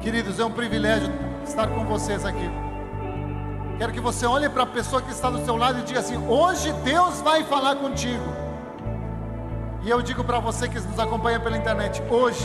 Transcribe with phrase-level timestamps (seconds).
[0.00, 1.12] Queridos, é um privilégio
[1.44, 2.48] estar com vocês aqui.
[3.78, 6.16] Quero que você olhe para a pessoa que está do seu lado e diga assim:
[6.28, 8.24] hoje Deus vai falar contigo.
[9.82, 12.44] E eu digo para você que nos acompanha pela internet: hoje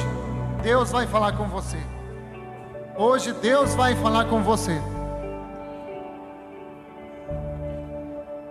[0.64, 1.78] Deus vai falar com você.
[2.96, 4.82] Hoje Deus vai falar com você.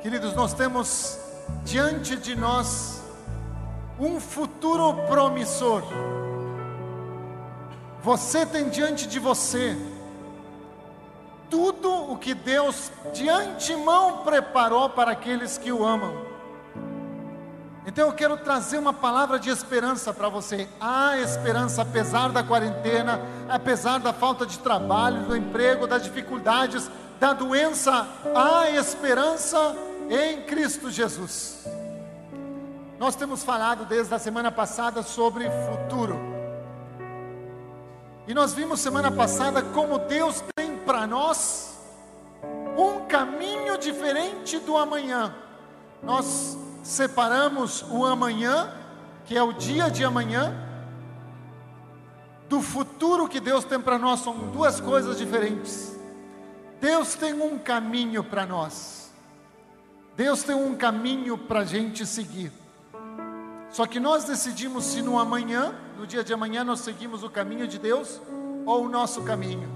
[0.00, 1.18] Queridos, nós temos
[1.64, 3.02] diante de nós
[3.98, 5.82] um futuro promissor.
[8.02, 9.76] Você tem diante de você
[11.48, 16.32] tudo o que Deus de antemão preparou para aqueles que o amam.
[17.86, 20.68] Então eu quero trazer uma palavra de esperança para você.
[20.80, 26.90] Há esperança apesar da quarentena, apesar da falta de trabalho, do emprego, das dificuldades,
[27.20, 29.76] da doença, há esperança
[30.08, 31.66] em Cristo Jesus.
[32.98, 36.41] Nós temos falado desde a semana passada sobre futuro.
[38.26, 41.76] E nós vimos semana passada como Deus tem para nós
[42.76, 45.34] um caminho diferente do amanhã.
[46.02, 48.72] Nós separamos o amanhã,
[49.24, 50.54] que é o dia de amanhã,
[52.48, 55.98] do futuro que Deus tem para nós, são duas coisas diferentes.
[56.80, 59.12] Deus tem um caminho para nós,
[60.16, 62.61] Deus tem um caminho para a gente seguir.
[63.72, 67.66] Só que nós decidimos se no amanhã, no dia de amanhã, nós seguimos o caminho
[67.66, 68.20] de Deus
[68.66, 69.68] ou o nosso caminho.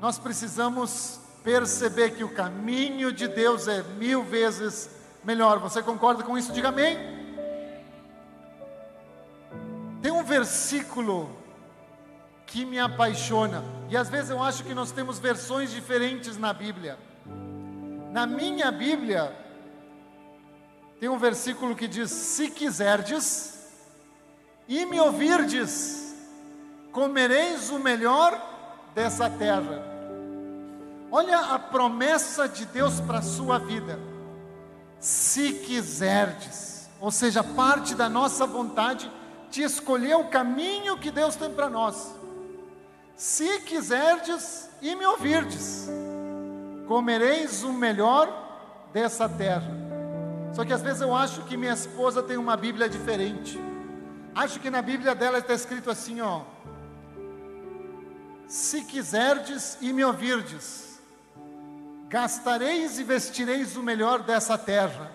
[0.00, 4.90] Nós precisamos perceber que o caminho de Deus é mil vezes
[5.22, 5.58] melhor.
[5.58, 6.52] Você concorda com isso?
[6.52, 6.96] Diga amém.
[10.00, 11.28] Tem um versículo
[12.46, 16.96] que me apaixona, e às vezes eu acho que nós temos versões diferentes na Bíblia.
[18.12, 19.36] Na minha Bíblia,
[20.98, 23.54] tem um versículo que diz: Se quiserdes
[24.68, 26.14] e me ouvirdes,
[26.92, 28.40] comereis o melhor
[28.94, 29.82] dessa terra.
[31.10, 34.16] Olha a promessa de Deus para a sua vida
[35.00, 39.10] se quiserdes, ou seja, parte da nossa vontade
[39.50, 42.14] de escolher o caminho que Deus tem para nós.
[43.14, 45.88] Se quiserdes e me ouvirdes,
[46.86, 49.85] comereis o melhor dessa terra.
[50.52, 53.60] Só que às vezes eu acho que minha esposa tem uma Bíblia diferente.
[54.34, 56.42] Acho que na Bíblia dela está escrito assim, ó:
[58.46, 61.00] Se quiserdes e me ouvirdes,
[62.08, 65.10] gastareis e vestireis o melhor dessa terra.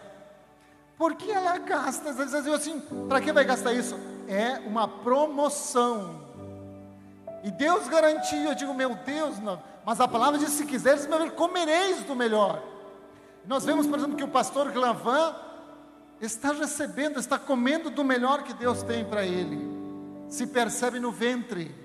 [0.98, 4.00] Porque ela gasta, às vezes eu assim, para que vai gastar isso?
[4.28, 6.22] É uma promoção.
[7.44, 9.62] E Deus garantiu, eu digo, meu Deus, não.
[9.84, 12.71] mas a palavra diz: se quiseres, comereis do melhor.
[13.46, 15.36] Nós vemos, por exemplo, que o pastor Glavan
[16.20, 19.60] está recebendo, está comendo do melhor que Deus tem para ele.
[20.30, 21.76] Se percebe no ventre.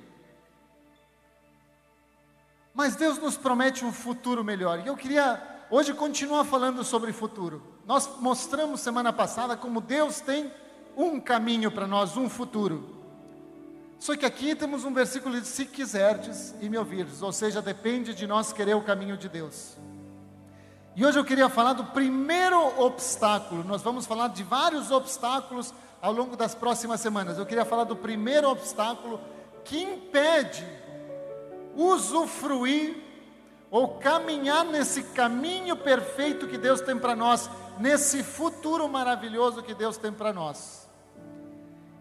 [2.74, 4.80] Mas Deus nos promete um futuro melhor.
[4.84, 7.62] E eu queria hoje continuar falando sobre futuro.
[7.86, 10.52] Nós mostramos semana passada como Deus tem
[10.96, 12.96] um caminho para nós, um futuro.
[13.98, 18.14] Só que aqui temos um versículo de se quiserdes e me ouvirdes, ou seja, depende
[18.14, 19.76] de nós querer o caminho de Deus.
[20.96, 23.62] E hoje eu queria falar do primeiro obstáculo.
[23.62, 27.36] Nós vamos falar de vários obstáculos ao longo das próximas semanas.
[27.36, 29.20] Eu queria falar do primeiro obstáculo
[29.62, 30.66] que impede
[31.74, 32.96] usufruir
[33.70, 39.98] ou caminhar nesse caminho perfeito que Deus tem para nós, nesse futuro maravilhoso que Deus
[39.98, 40.88] tem para nós.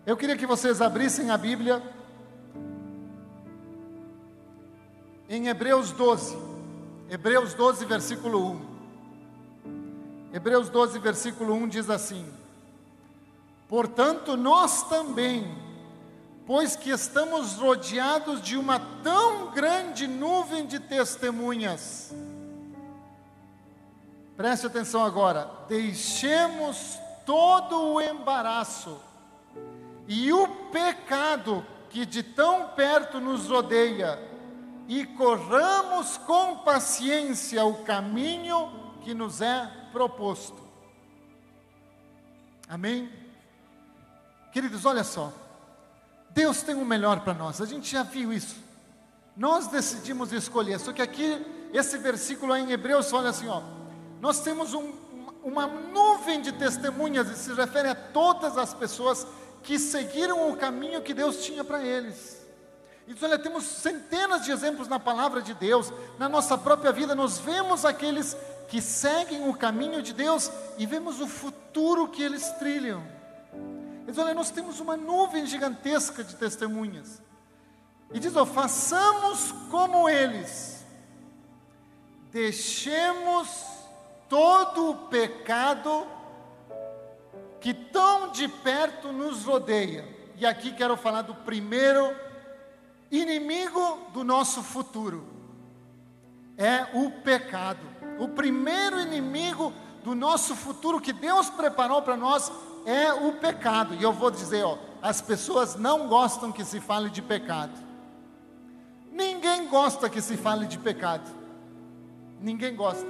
[0.05, 1.83] Eu queria que vocês abrissem a Bíblia
[5.27, 6.37] em Hebreus 12,
[7.09, 8.74] Hebreus 12, versículo 1.
[10.35, 12.29] Hebreus 12, versículo 1 diz assim:
[13.69, 15.57] Portanto, nós também,
[16.45, 22.13] pois que estamos rodeados de uma tão grande nuvem de testemunhas.
[24.35, 28.99] Preste atenção agora, deixemos todo o embaraço
[30.05, 34.19] e o pecado que de tão perto nos rodeia
[34.85, 38.69] e corramos com paciência o caminho
[39.01, 40.61] que nos é proposto.
[42.67, 43.09] Amém?
[44.51, 45.31] Queridos, olha só.
[46.31, 48.57] Deus tem o melhor para nós, a gente já viu isso.
[49.37, 53.61] Nós decidimos escolher, só que aqui, esse versículo em Hebreus fala assim: ó,
[54.19, 54.91] nós temos um,
[55.41, 59.25] uma nuvem de testemunhas, e se refere a todas as pessoas
[59.63, 62.45] que seguiram o caminho que Deus tinha para eles.
[63.07, 67.37] Então, olha, temos centenas de exemplos na palavra de Deus, na nossa própria vida, nós
[67.37, 68.35] vemos aqueles
[68.67, 73.03] que seguem o caminho de Deus e vemos o futuro que eles trilham.
[74.05, 77.21] Eles olha, nós temos uma nuvem gigantesca de testemunhas.
[78.13, 80.85] E diz: ó, façamos como eles,
[82.31, 83.65] deixemos
[84.29, 86.07] todo o pecado
[87.59, 90.07] que tão de perto nos rodeia.
[90.37, 92.15] E aqui quero falar do primeiro
[93.09, 95.25] inimigo do nosso futuro.
[96.57, 97.94] É o pecado.
[98.19, 99.73] O primeiro inimigo
[100.03, 102.51] do nosso futuro que Deus preparou para nós
[102.85, 103.95] é o pecado.
[103.95, 107.73] E eu vou dizer, ó, as pessoas não gostam que se fale de pecado.
[109.11, 111.29] Ninguém gosta que se fale de pecado.
[112.39, 113.07] Ninguém gosta.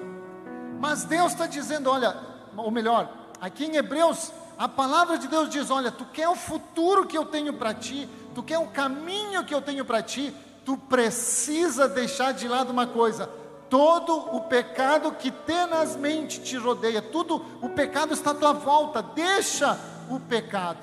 [0.80, 2.16] Mas Deus está dizendo, olha,
[2.56, 3.12] ou melhor,
[3.42, 7.26] aqui em Hebreus, a palavra de Deus diz: olha, tu quer o futuro que eu
[7.26, 12.34] tenho para ti, tu quer o caminho que eu tenho para ti, tu precisa deixar
[12.34, 13.30] de lado uma coisa:
[13.76, 19.78] todo o pecado que tenazmente te rodeia, tudo o pecado está à tua volta, deixa
[20.10, 20.80] o pecado.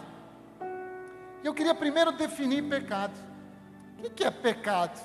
[1.43, 3.15] Eu queria primeiro definir pecado.
[4.05, 5.01] O que é pecado?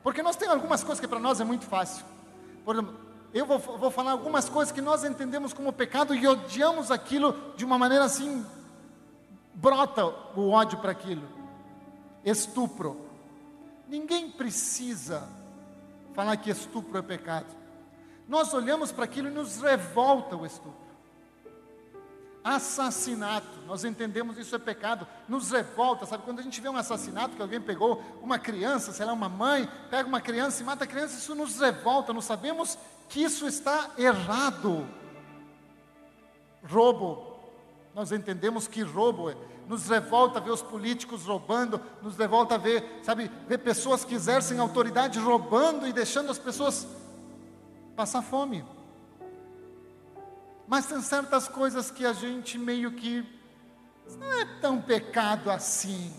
[0.00, 2.04] Porque nós temos algumas coisas que para nós é muito fácil.
[2.64, 2.94] Por exemplo,
[3.32, 7.64] eu vou, vou falar algumas coisas que nós entendemos como pecado e odiamos aquilo de
[7.64, 8.46] uma maneira assim,
[9.52, 10.06] brota
[10.36, 11.26] o ódio para aquilo.
[12.24, 13.08] Estupro.
[13.88, 15.28] Ninguém precisa
[16.14, 17.46] falar que estupro é pecado.
[18.26, 20.84] Nós olhamos para aquilo e nos revolta o estupro.
[22.42, 26.24] Assassinato, nós entendemos isso é pecado, nos revolta, sabe?
[26.24, 29.66] Quando a gente vê um assassinato, que alguém pegou uma criança, sei lá, uma mãe,
[29.88, 32.78] pega uma criança e mata a criança, isso nos revolta, nós sabemos
[33.08, 34.86] que isso está errado.
[36.70, 37.34] Roubo,
[37.94, 39.36] nós entendemos que roubo é,
[39.68, 45.18] nos revolta ver os políticos roubando, nos revolta ver, sabe, ver pessoas que exercem autoridade
[45.18, 46.86] roubando e deixando as pessoas
[47.96, 48.64] passar fome.
[50.66, 53.26] Mas tem certas coisas que a gente meio que
[54.18, 56.12] não é tão pecado assim.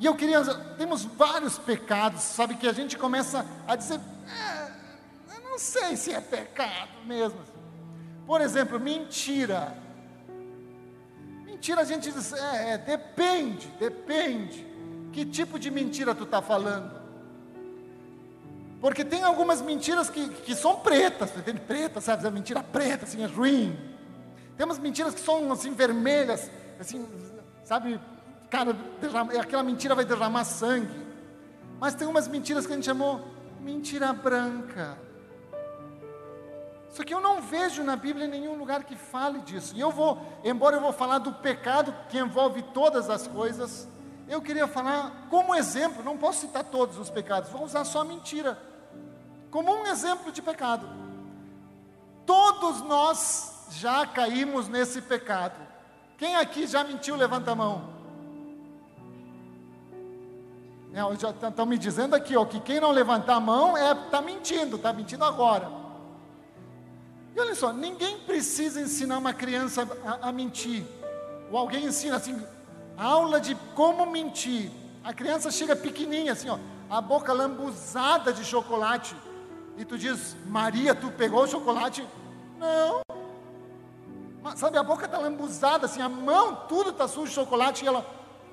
[0.00, 0.42] E eu queria,
[0.76, 6.12] temos vários pecados, sabe, que a gente começa a dizer, é, eu não sei se
[6.12, 7.40] é pecado mesmo.
[8.26, 9.87] Por exemplo, mentira.
[11.58, 14.64] Mentira a gente diz, é, é depende, depende.
[15.12, 16.96] Que tipo de mentira tu está falando?
[18.80, 22.24] Porque tem algumas mentiras que, que são pretas, tem preta, sabe?
[22.24, 23.76] É mentira preta, assim, é ruim.
[24.56, 27.04] Temos mentiras que são assim vermelhas, assim,
[27.64, 28.00] sabe?
[28.48, 31.08] Cara, derrama, aquela mentira vai derramar sangue.
[31.80, 33.26] Mas tem umas mentiras que a gente chamou
[33.60, 34.96] mentira branca.
[36.90, 39.74] Só que eu não vejo na Bíblia nenhum lugar que fale disso.
[39.76, 43.86] E eu vou, embora eu vou falar do pecado que envolve todas as coisas,
[44.28, 48.58] eu queria falar como exemplo, não posso citar todos os pecados, vou usar só mentira.
[49.50, 50.86] Como um exemplo de pecado.
[52.26, 55.56] Todos nós já caímos nesse pecado.
[56.18, 57.98] Quem aqui já mentiu, levanta a mão.
[61.48, 64.92] Estão me dizendo aqui, ó, que quem não levantar a mão é está mentindo, está
[64.92, 65.77] mentindo agora.
[67.38, 70.84] E olha só, ninguém precisa ensinar uma criança a, a mentir.
[71.52, 72.36] Ou alguém ensina assim,
[72.96, 74.72] aula de como mentir.
[75.04, 76.58] A criança chega pequenininha assim, ó,
[76.90, 79.14] a boca lambuzada de chocolate.
[79.76, 82.04] E tu diz, Maria, tu pegou o chocolate?
[82.58, 83.02] Não.
[84.42, 87.84] Mas, sabe, a boca está lambuzada, assim, a mão, tudo está sujo de chocolate.
[87.84, 88.04] E ela,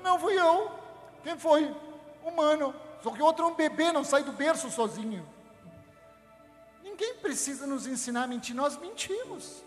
[0.04, 0.70] não fui eu.
[1.24, 1.76] Quem foi?
[2.24, 2.72] Humano.
[3.02, 5.26] Só que outro é um bebê, não sai do berço sozinho.
[6.96, 9.62] Ninguém precisa nos ensinar a mentir, nós mentimos.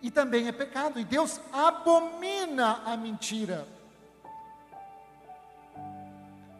[0.00, 3.68] E também é pecado, e Deus abomina a mentira.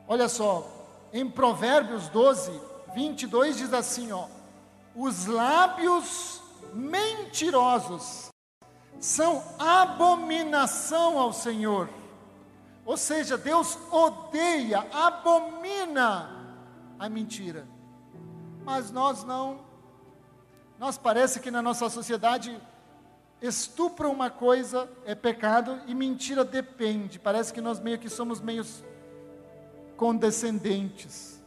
[0.07, 0.71] Olha só,
[1.11, 2.53] em Provérbios 12,
[2.95, 4.29] 22 diz assim: ó,
[4.95, 6.43] os lábios
[6.75, 8.29] mentirosos
[9.01, 11.89] são abominação ao Senhor.
[12.85, 16.59] Ou seja, Deus odeia, abomina
[16.99, 17.67] a mentira
[18.71, 19.59] mas nós não.
[20.79, 22.57] Nós parece que na nossa sociedade
[23.43, 27.19] estupra uma coisa é pecado e mentira depende.
[27.19, 28.65] Parece que nós meio que somos meio
[29.97, 31.43] condescendentes.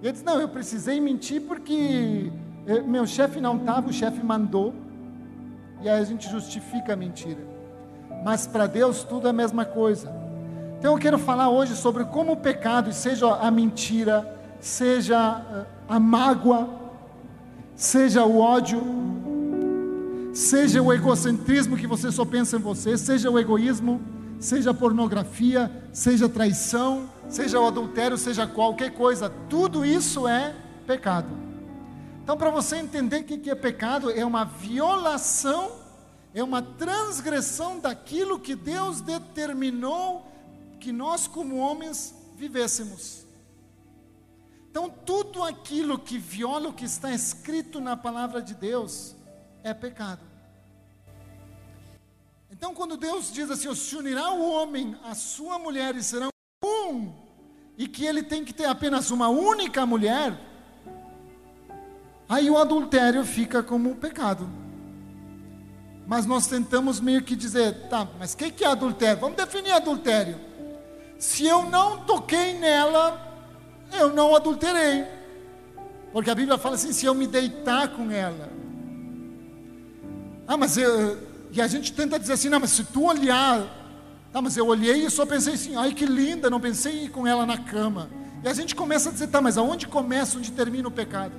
[0.00, 2.32] E ele diz: Não, eu precisei mentir porque
[2.66, 4.74] eh, meu chefe não estava, o chefe mandou.
[5.82, 7.46] E aí a gente justifica a mentira.
[8.24, 10.10] Mas para Deus tudo é a mesma coisa.
[10.78, 15.98] Então eu quero falar hoje sobre como o pecado, seja a mentira, seja eh, a
[15.98, 16.68] mágoa,
[17.74, 18.82] seja o ódio,
[20.34, 24.00] seja o egocentrismo que você só pensa em você, seja o egoísmo,
[24.38, 30.54] seja a pornografia, seja a traição, seja o adultério, seja qualquer coisa, tudo isso é
[30.86, 31.28] pecado.
[32.22, 35.72] Então, para você entender o que é pecado, é uma violação,
[36.34, 40.30] é uma transgressão daquilo que Deus determinou
[40.78, 43.27] que nós, como homens, vivêssemos.
[44.70, 49.16] Então, tudo aquilo que viola o que está escrito na palavra de Deus
[49.64, 50.20] é pecado.
[52.50, 56.28] Então, quando Deus diz assim: se unirá o homem à sua mulher e serão
[56.64, 57.12] um,
[57.76, 60.38] e que ele tem que ter apenas uma única mulher,
[62.28, 64.48] aí o adultério fica como um pecado.
[66.06, 69.20] Mas nós tentamos meio que dizer, tá, mas o que, que é adultério?
[69.20, 70.40] Vamos definir adultério.
[71.18, 73.27] Se eu não toquei nela,
[73.92, 75.04] eu não adulterei.
[76.12, 78.50] Porque a Bíblia fala assim: se eu me deitar com ela.
[80.46, 81.18] Ah, mas eu,
[81.52, 83.76] e a gente tenta dizer assim: não, mas se tu olhar.
[84.32, 87.10] Tá, mas eu olhei e só pensei assim: ai que linda, não pensei em ir
[87.10, 88.10] com ela na cama.
[88.42, 91.32] E a gente começa a dizer: tá, mas aonde começa, onde termina o pecado?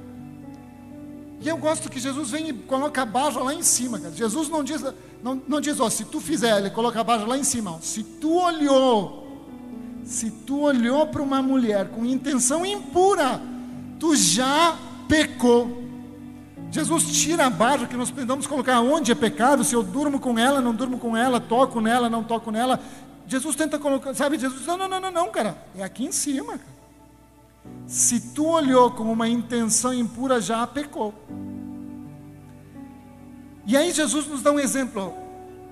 [1.42, 3.98] E eu gosto que Jesus vem e coloca a barra lá em cima.
[3.98, 4.14] Cara.
[4.14, 4.84] Jesus não diz,
[5.24, 7.72] não, não diz, ó, se tu fizer, ele coloca a barra lá em cima.
[7.72, 7.80] Ó.
[7.80, 9.29] Se tu olhou,
[10.10, 13.40] se tu olhou para uma mulher com intenção impura,
[14.00, 14.76] tu já
[15.08, 15.84] pecou.
[16.72, 20.40] Jesus tira a barra que nós tentamos colocar onde é pecado, se eu durmo com
[20.40, 22.80] ela, não durmo com ela, toco nela, não toco nela.
[23.28, 24.40] Jesus tenta colocar, sabe?
[24.40, 26.60] Jesus diz: não, não, não, não, cara, é aqui em cima.
[27.86, 31.14] Se tu olhou com uma intenção impura, já pecou.
[33.64, 35.14] E aí Jesus nos dá um exemplo.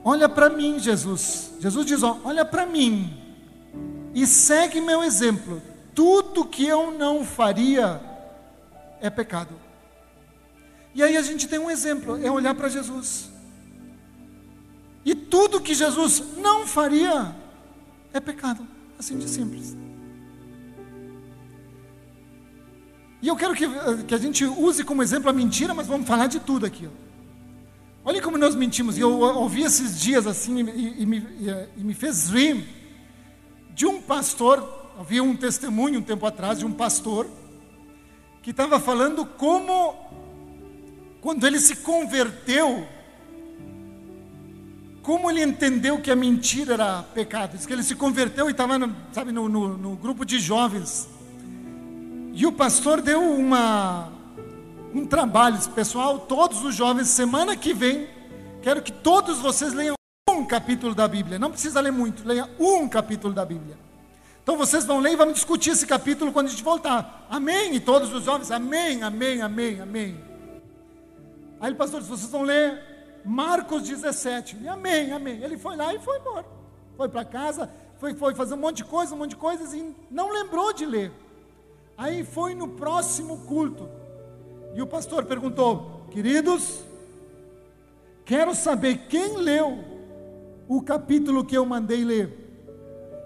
[0.04, 1.54] Olha para mim, Jesus.
[1.60, 3.26] Jesus diz: ó, olha para mim
[4.18, 5.62] e segue meu exemplo.
[5.94, 8.02] Tudo que eu não faria
[9.00, 9.54] é pecado.
[10.96, 13.30] E aí a gente tem um exemplo, é olhar para Jesus.
[15.06, 17.36] E tudo que Jesus não faria
[18.12, 19.78] é pecado, assim de simples.
[23.22, 23.68] E eu quero que,
[24.08, 26.90] que a gente use como exemplo a mentira, mas vamos falar de tudo aqui.
[28.04, 28.98] Olha como nós mentimos.
[28.98, 31.18] E eu ouvi esses dias assim e, e, me,
[31.78, 32.77] e, me fez rir
[33.78, 34.68] de um pastor.
[35.00, 37.28] Havia um testemunho um tempo atrás de um pastor
[38.42, 39.96] que estava falando como,
[41.22, 42.86] quando ele se converteu,
[45.02, 47.56] como ele entendeu que a mentira era pecado.
[47.56, 48.74] Diz que ele se converteu e estava,
[49.14, 51.08] sabe, no, no, no grupo de jovens
[52.40, 54.12] e o pastor deu uma,
[54.94, 58.08] um trabalho, pessoal, todos os jovens, semana que vem,
[58.62, 59.97] quero que todos vocês leiam
[60.48, 61.38] capítulo da Bíblia.
[61.38, 63.78] Não precisa ler muito, leia um capítulo da Bíblia.
[64.42, 67.28] Então vocês vão ler e vamos discutir esse capítulo quando a gente voltar.
[67.30, 67.76] Amém?
[67.76, 70.24] E todos os jovens, amém, amém, amém, amém.
[71.60, 72.82] Aí o pastor vocês vão ler
[73.26, 74.58] Marcos 17.
[74.62, 75.44] E amém, amém.
[75.44, 76.46] Ele foi lá e foi embora.
[76.96, 79.94] Foi para casa, foi, foi fazer um monte de coisa, um monte de coisas e
[80.10, 81.12] não lembrou de ler.
[81.98, 83.90] Aí foi no próximo culto.
[84.74, 86.86] E o pastor perguntou: Queridos,
[88.24, 89.97] quero saber quem leu
[90.68, 92.48] o capítulo que eu mandei ler.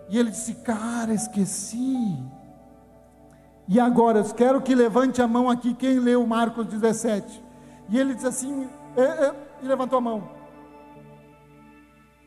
[0.10, 2.18] E ele disse: Cara, esqueci.
[3.68, 7.42] E agora, eu quero que levante a mão aqui quem leu Marcos 17.
[7.90, 10.30] E ele disse assim: é, é, e levantou a mão.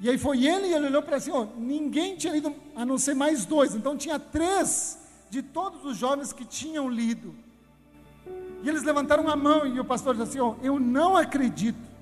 [0.00, 2.98] E aí foi ele e ele olhou para assim: ó, ninguém tinha lido, a não
[2.98, 3.74] ser mais dois.
[3.74, 4.98] Então tinha três
[5.30, 7.34] de todos os jovens que tinham lido.
[8.62, 11.93] E eles levantaram a mão e o pastor disse assim: oh, Eu não acredito.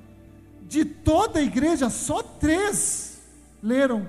[0.72, 3.20] De toda a igreja, só três
[3.62, 4.08] leram.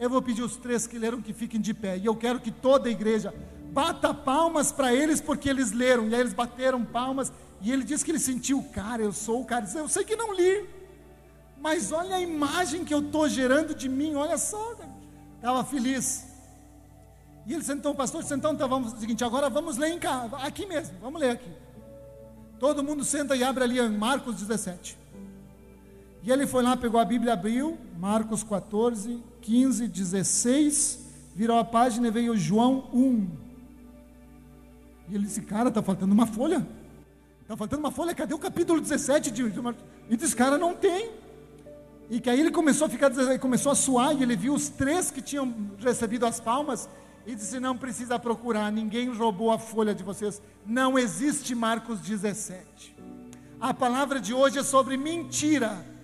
[0.00, 1.98] Eu vou pedir os três que leram que fiquem de pé.
[1.98, 3.34] E eu quero que toda a igreja
[3.74, 6.08] bata palmas para eles porque eles leram.
[6.08, 7.30] E aí eles bateram palmas.
[7.60, 9.68] E ele disse que ele sentiu, cara, eu sou o cara.
[9.74, 10.66] Eu sei que não li.
[11.60, 14.14] Mas olha a imagem que eu estou gerando de mim.
[14.14, 14.76] Olha só.
[15.36, 16.26] Estava feliz.
[17.46, 20.36] E ele sentou, o pastor sentou, então vamos, o seguinte, agora vamos ler em casa,
[20.36, 21.50] aqui mesmo, vamos ler aqui.
[22.58, 25.07] Todo mundo senta e abre ali Marcos 17.
[26.28, 30.98] E ele foi lá, pegou a Bíblia, abriu, Marcos 14, 15, 16,
[31.34, 33.28] virou a página e veio João 1.
[35.08, 36.68] E ele disse, cara, está faltando uma folha.
[37.40, 39.82] Está faltando uma folha, cadê o capítulo 17 de, Marcos?
[40.10, 41.12] E disse, cara, não tem.
[42.10, 45.10] E que aí ele começou a ficar, começou a suar, e ele viu os três
[45.10, 46.90] que tinham recebido as palmas,
[47.26, 50.42] e disse: Não precisa procurar, ninguém roubou a folha de vocês.
[50.66, 52.94] Não existe Marcos 17.
[53.58, 55.96] A palavra de hoje é sobre mentira.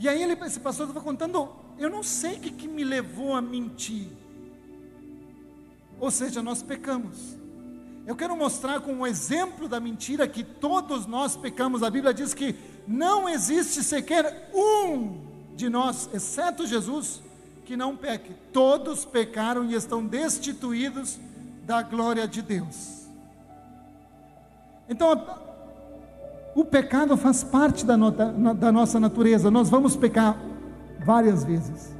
[0.00, 3.36] E aí ele, esse pastor estava contando, eu não sei o que, que me levou
[3.36, 4.08] a mentir.
[6.00, 7.36] Ou seja, nós pecamos.
[8.06, 11.82] Eu quero mostrar com um exemplo da mentira que todos nós pecamos.
[11.82, 12.56] A Bíblia diz que
[12.88, 15.20] não existe sequer um
[15.54, 17.22] de nós, exceto Jesus,
[17.66, 18.34] que não peque.
[18.54, 21.18] Todos pecaram e estão destituídos
[21.66, 23.06] da glória de Deus.
[24.88, 25.12] Então,
[26.54, 29.50] o pecado faz parte da, da nossa natureza.
[29.50, 30.36] Nós vamos pecar
[31.04, 31.94] várias vezes.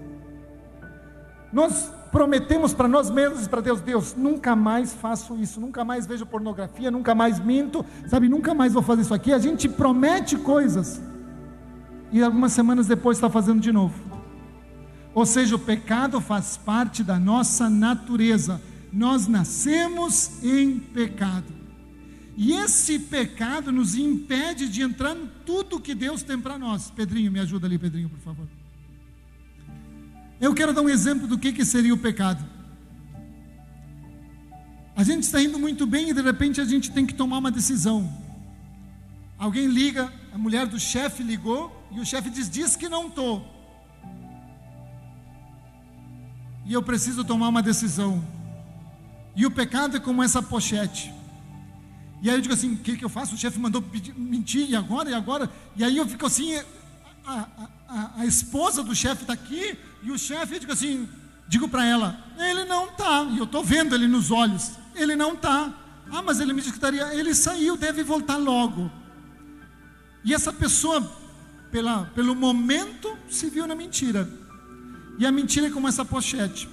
[1.52, 6.07] Nós prometemos para nós mesmos e para Deus: Deus, nunca mais faço isso, nunca mais
[6.07, 9.33] vejo pornografia, nunca mais minto, sabe, nunca mais vou fazer isso aqui.
[9.33, 11.00] A gente promete coisas
[12.12, 13.95] e algumas semanas depois está fazendo de novo.
[15.14, 18.61] Ou seja, o pecado faz parte da nossa natureza.
[18.92, 21.60] Nós nascemos em pecado.
[22.37, 26.91] E esse pecado nos impede de entrar em tudo que Deus tem para nós.
[26.91, 28.47] Pedrinho, me ajuda ali, Pedrinho, por favor.
[30.41, 32.43] Eu quero dar um exemplo do que, que seria o pecado.
[34.97, 37.51] A gente está indo muito bem e de repente a gente tem que tomar uma
[37.51, 38.11] decisão.
[39.39, 43.47] Alguém liga, a mulher do chefe ligou e o chefe diz: Diz que não estou.
[46.67, 48.23] E eu preciso tomar uma decisão.
[49.35, 51.13] E o pecado é como essa pochete.
[52.23, 53.35] E aí eu digo assim: o que, que eu faço?
[53.35, 55.11] O chefe mandou pedir, mentir, e agora?
[55.11, 55.50] E agora?
[55.77, 56.55] E aí eu fico assim:
[57.27, 57.47] a,
[57.89, 61.09] a, a esposa do chefe está aqui, e o chefe, eu digo assim:
[61.49, 65.35] digo para ela, ele não está, e eu estou vendo ele nos olhos, ele não
[65.35, 65.75] está.
[66.12, 68.91] Ah, mas ele me disse que estaria, ele saiu, deve voltar logo.
[70.25, 71.00] E essa pessoa,
[71.71, 74.29] pela, pelo momento, se viu na mentira.
[75.19, 76.69] E a mentira é como essa pochete.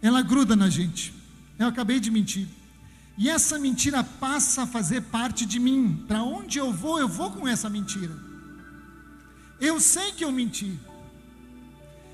[0.00, 1.14] Ela gruda na gente.
[1.58, 2.46] Eu acabei de mentir.
[3.16, 6.04] E essa mentira passa a fazer parte de mim.
[6.06, 8.14] Para onde eu vou, eu vou com essa mentira.
[9.60, 10.78] Eu sei que eu menti.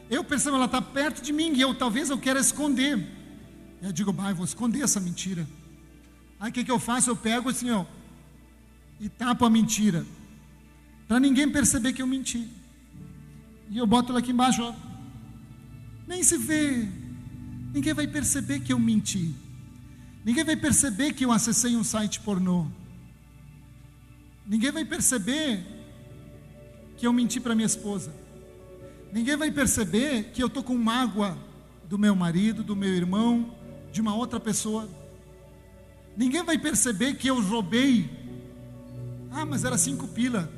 [0.09, 3.07] Eu percebo ela está perto de mim e eu talvez eu quero esconder.
[3.83, 5.47] Eu digo, bah, vou esconder essa mentira.
[6.41, 7.11] Aí o que, que eu faço?
[7.11, 7.85] Eu pego assim, ó,
[8.99, 10.07] e tapo a mentira.
[11.07, 12.49] Para ninguém perceber que eu menti.
[13.71, 14.75] E eu boto ela aqui embaixo, ó.
[16.07, 16.89] Nem se vê,
[17.75, 19.35] Ninguém vai perceber que eu menti.
[20.25, 22.69] Ninguém vai perceber que eu acessei um site pornô.
[24.47, 25.61] Ninguém vai perceber
[26.97, 28.15] que eu menti para minha esposa.
[29.13, 31.37] Ninguém vai perceber que eu estou com mágoa
[31.89, 33.53] do meu marido, do meu irmão,
[33.93, 34.89] de uma outra pessoa.
[36.17, 38.09] Ninguém vai perceber que eu roubei.
[39.33, 40.49] Ah, mas era cinco pila.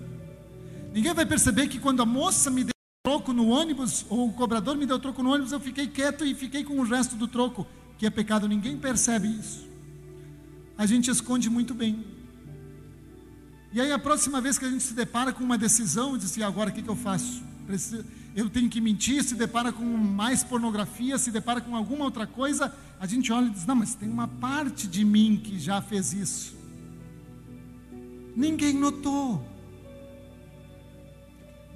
[0.92, 2.75] Ninguém vai perceber que quando a moça me deu
[3.06, 6.34] troco no ônibus, ou o cobrador me deu troco no ônibus, eu fiquei quieto e
[6.34, 7.64] fiquei com o resto do troco,
[7.96, 9.64] que é pecado, ninguém percebe isso.
[10.76, 12.04] A gente esconde muito bem.
[13.72, 16.42] E aí a próxima vez que a gente se depara com uma decisão, diz assim,
[16.42, 17.44] agora o que, que eu faço?
[18.34, 22.74] Eu tenho que mentir, se depara com mais pornografia, se depara com alguma outra coisa,
[22.98, 26.12] a gente olha e diz, não, mas tem uma parte de mim que já fez
[26.12, 26.56] isso.
[28.34, 29.55] Ninguém notou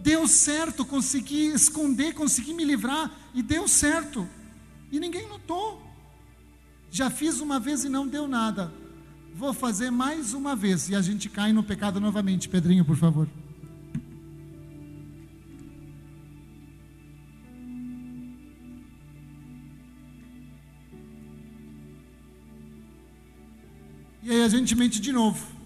[0.02, 4.28] deu certo, consegui esconder, consegui me livrar e deu certo.
[4.90, 5.80] E ninguém notou.
[6.90, 8.72] Já fiz uma vez e não deu nada.
[9.34, 12.48] Vou fazer mais uma vez e a gente cai no pecado novamente.
[12.48, 13.28] Pedrinho, por favor.
[24.22, 25.59] E aí a gente mente de novo.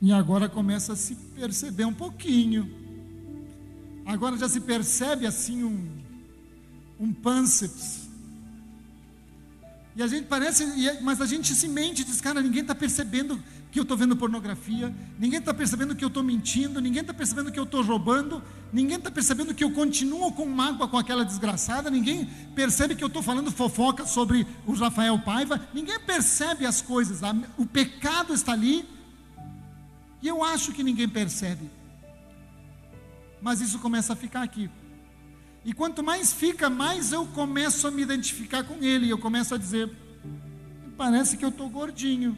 [0.00, 2.70] E agora começa a se perceber um pouquinho.
[4.04, 5.88] Agora já se percebe assim um,
[7.00, 8.06] um pânceps.
[9.96, 10.64] E a gente parece,
[11.00, 14.94] mas a gente se mente, diz, cara, ninguém está percebendo que eu estou vendo pornografia,
[15.18, 18.96] ninguém está percebendo que eu estou mentindo, ninguém está percebendo que eu estou roubando, ninguém
[18.96, 23.22] está percebendo que eu continuo com mágoa com aquela desgraçada, ninguém percebe que eu estou
[23.22, 27.20] falando fofoca sobre o Rafael Paiva, ninguém percebe as coisas,
[27.58, 28.84] o pecado está ali,
[30.22, 31.68] e eu acho que ninguém percebe.
[33.40, 34.70] Mas isso começa a ficar aqui.
[35.64, 39.10] E quanto mais fica, mais eu começo a me identificar com ele.
[39.10, 39.90] Eu começo a dizer:
[40.96, 42.36] parece que eu estou gordinho.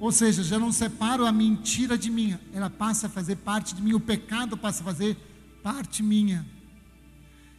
[0.00, 3.80] Ou seja, já não separo a mentira de mim, ela passa a fazer parte de
[3.80, 5.16] mim, o pecado passa a fazer
[5.62, 6.44] parte minha.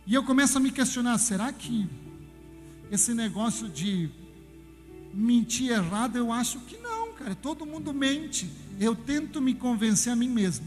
[0.06, 1.88] E eu começo a me questionar: será que
[2.92, 4.10] esse negócio de
[5.14, 10.16] mentir errado, eu acho que não, cara, todo mundo mente eu tento me convencer a
[10.16, 10.66] mim mesmo.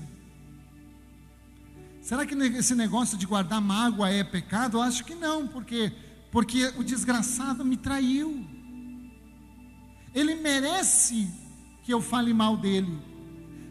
[2.00, 4.78] Será que esse negócio de guardar mágoa é pecado?
[4.78, 5.92] Eu acho que não, porque
[6.30, 8.46] porque o desgraçado me traiu.
[10.14, 11.28] Ele merece
[11.84, 12.98] que eu fale mal dele.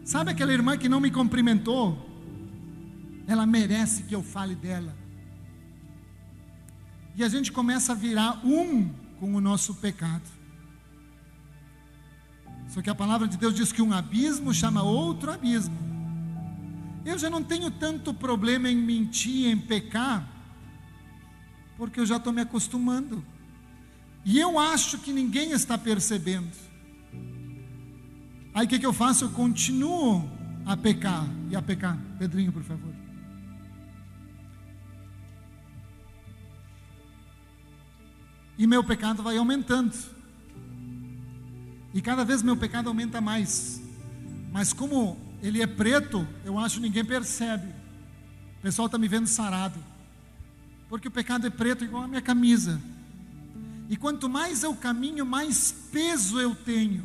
[0.04, 2.06] Sabe aquela irmã que não me cumprimentou?
[3.26, 4.96] Ela merece que eu fale dela.
[7.14, 8.88] E a gente começa a virar um
[9.20, 10.37] com o nosso pecado.
[12.68, 15.76] Só que a palavra de Deus diz que um abismo chama outro abismo.
[17.04, 20.28] Eu já não tenho tanto problema em mentir, em pecar,
[21.76, 23.24] porque eu já estou me acostumando.
[24.24, 26.52] E eu acho que ninguém está percebendo.
[28.52, 29.24] Aí o que, que eu faço?
[29.24, 30.28] Eu continuo
[30.66, 31.96] a pecar e a pecar.
[32.18, 32.92] Pedrinho, por favor.
[38.58, 39.94] E meu pecado vai aumentando.
[41.94, 43.80] E cada vez meu pecado aumenta mais.
[44.52, 47.68] Mas como ele é preto, eu acho que ninguém percebe.
[48.58, 49.78] O pessoal está me vendo sarado.
[50.88, 52.80] Porque o pecado é preto igual a minha camisa.
[53.88, 57.04] E quanto mais eu caminho, mais peso eu tenho.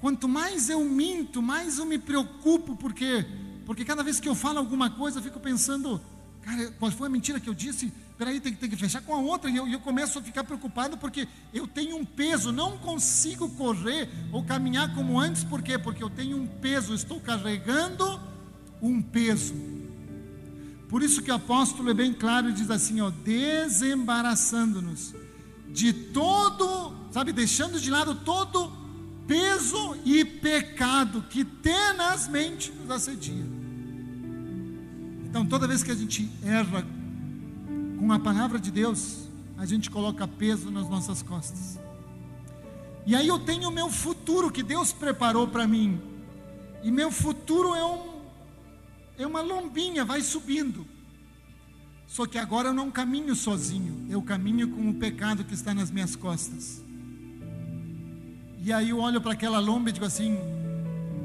[0.00, 3.26] Quanto mais eu minto, mais eu me preocupo, porque
[3.70, 6.00] porque cada vez que eu falo alguma coisa, eu fico pensando,
[6.42, 7.92] cara, qual foi a mentira que eu disse?
[8.20, 10.98] Peraí, tem, tem que fechar com a outra, e eu, eu começo a ficar preocupado
[10.98, 15.78] porque eu tenho um peso, não consigo correr ou caminhar como antes, por quê?
[15.78, 18.20] Porque eu tenho um peso, estou carregando
[18.82, 19.54] um peso.
[20.86, 25.14] Por isso que o apóstolo é bem claro e diz assim, ó, desembaraçando-nos
[25.70, 28.70] de todo, sabe, deixando de lado todo
[29.26, 33.46] peso e pecado que tenazmente nos assedia.
[35.24, 36.99] Então, toda vez que a gente erra
[38.00, 41.78] com a palavra de Deus, a gente coloca peso nas nossas costas.
[43.04, 46.00] E aí eu tenho o meu futuro que Deus preparou para mim.
[46.82, 48.20] E meu futuro é um
[49.18, 50.86] é uma lombinha, vai subindo.
[52.06, 55.90] Só que agora eu não caminho sozinho, eu caminho com o pecado que está nas
[55.90, 56.82] minhas costas.
[58.62, 60.38] E aí eu olho para aquela lomba e digo assim: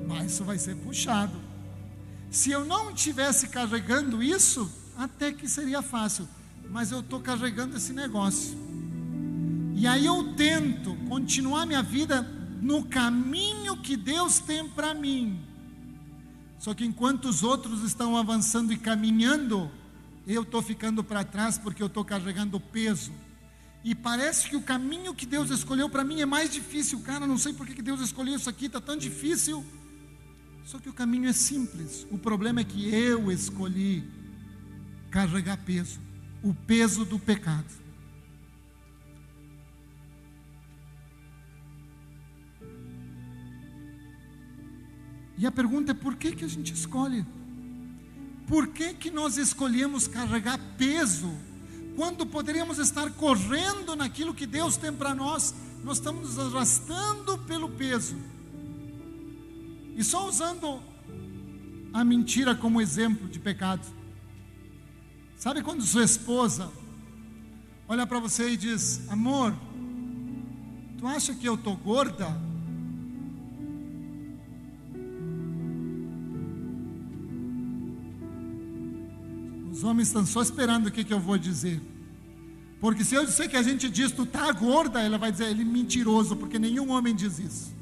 [0.09, 1.39] ah, isso vai ser puxado.
[2.29, 6.27] Se eu não estivesse carregando isso, até que seria fácil,
[6.69, 8.57] mas eu estou carregando esse negócio.
[9.75, 12.21] E aí eu tento continuar minha vida
[12.61, 15.39] no caminho que Deus tem para mim.
[16.57, 19.69] Só que enquanto os outros estão avançando e caminhando,
[20.25, 23.11] eu estou ficando para trás porque eu estou carregando peso.
[23.83, 27.01] E parece que o caminho que Deus escolheu para mim é mais difícil.
[27.01, 29.63] Cara, não sei por que Deus escolheu isso aqui, está tão difícil.
[30.63, 32.07] Só que o caminho é simples.
[32.09, 34.03] O problema é que eu escolhi
[35.11, 36.04] carregar peso
[36.45, 37.65] o peso do pecado.
[45.35, 47.25] E a pergunta é por que, que a gente escolhe?
[48.47, 51.33] Por que, que nós escolhemos carregar peso
[51.95, 55.55] quando poderíamos estar correndo naquilo que Deus tem para nós?
[55.83, 58.15] Nós estamos nos arrastando pelo peso.
[59.95, 60.79] E só usando
[61.91, 64.04] a mentira como exemplo de pecado.
[65.37, 66.71] Sabe quando sua esposa
[67.87, 69.53] olha para você e diz: Amor,
[70.97, 72.27] tu acha que eu estou gorda?
[79.71, 81.81] Os homens estão só esperando o que, que eu vou dizer.
[82.79, 85.63] Porque se eu disser que a gente diz, tu tá gorda, ela vai dizer, ele
[85.63, 87.75] é mentiroso, porque nenhum homem diz isso.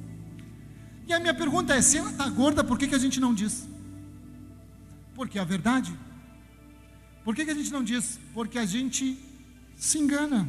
[1.07, 3.33] E a minha pergunta é: se ela está gorda, por que, que a gente não
[3.33, 3.67] diz?
[5.13, 5.93] Porque a verdade.
[7.23, 8.19] Por que, que a gente não diz?
[8.33, 9.17] Porque a gente
[9.77, 10.47] se engana.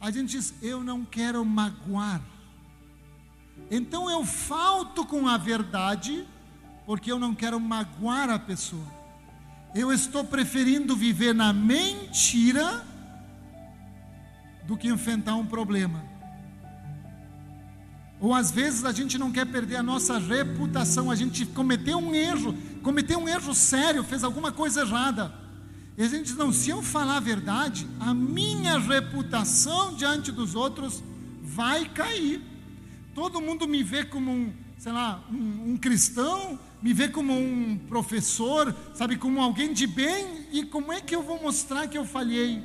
[0.00, 2.22] A gente diz, eu não quero magoar.
[3.70, 6.26] Então eu falto com a verdade,
[6.86, 8.86] porque eu não quero magoar a pessoa.
[9.74, 12.84] Eu estou preferindo viver na mentira
[14.66, 16.09] do que enfrentar um problema.
[18.20, 22.14] Ou às vezes a gente não quer perder a nossa reputação, a gente cometeu um
[22.14, 25.32] erro, cometeu um erro sério, fez alguma coisa errada.
[25.96, 30.54] E a gente diz: não, se eu falar a verdade, a minha reputação diante dos
[30.54, 31.02] outros
[31.42, 32.42] vai cair.
[33.14, 37.78] Todo mundo me vê como um, sei lá, um, um cristão, me vê como um
[37.88, 42.04] professor, sabe, como alguém de bem, e como é que eu vou mostrar que eu
[42.04, 42.62] falhei?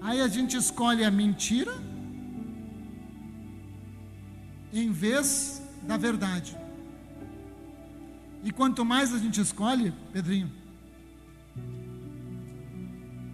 [0.00, 1.91] Aí a gente escolhe a mentira
[4.72, 6.56] em vez da verdade.
[8.44, 10.50] E quanto mais a gente escolhe, Pedrinho,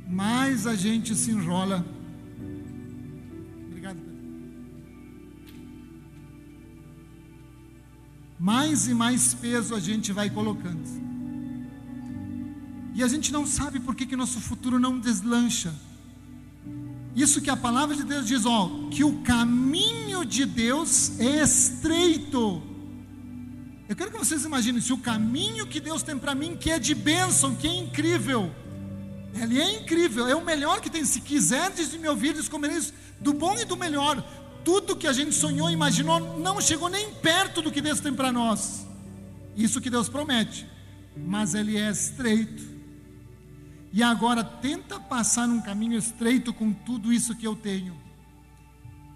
[0.07, 1.85] mais a gente se enrola
[8.38, 10.88] mais e mais peso a gente vai colocando.
[12.94, 15.74] E a gente não sabe por que, que nosso futuro não deslancha.
[17.18, 22.62] Isso que a palavra de Deus diz, ó, que o caminho de Deus é estreito.
[23.88, 26.78] Eu quero que vocês imaginem se o caminho que Deus tem para mim, que é
[26.78, 28.54] de bênção, que é incrível.
[29.35, 31.04] Ele é incrível, é o melhor que tem.
[31.04, 34.24] Se quiserdes me ouvir, comereis do bom e do melhor
[34.64, 38.31] tudo que a gente sonhou, imaginou, não chegou nem perto do que Deus tem para
[38.31, 38.87] nós.
[39.57, 40.68] Isso que Deus promete,
[41.16, 42.77] mas ele é estreito.
[43.92, 47.96] E agora tenta passar num caminho estreito com tudo isso que eu tenho.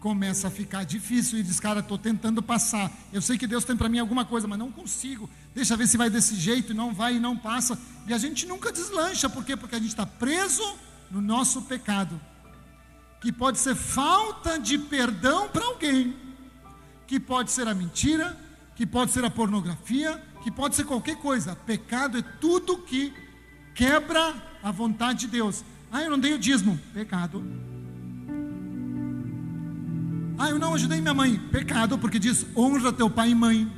[0.02, 2.90] começa a ficar difícil e diz, cara, estou tentando passar.
[3.12, 5.30] Eu sei que Deus tem para mim alguma coisa, mas não consigo.
[5.54, 7.78] Deixa ver se vai desse jeito, não vai e não passa.
[8.08, 9.56] E a gente nunca deslancha, por quê?
[9.56, 10.76] Porque a gente está preso
[11.08, 12.20] no nosso pecado,
[13.20, 16.16] que pode ser falta de perdão para alguém,
[17.06, 18.36] que pode ser a mentira,
[18.74, 21.54] que pode ser a pornografia, que pode ser qualquer coisa.
[21.54, 23.14] Pecado é tudo que
[23.72, 25.64] quebra a vontade de Deus.
[25.90, 26.78] Ah, eu não dei o dízimo.
[26.94, 27.44] Pecado.
[30.38, 31.38] Ah, eu não ajudei minha mãe.
[31.50, 33.70] Pecado, porque diz honra teu pai e mãe.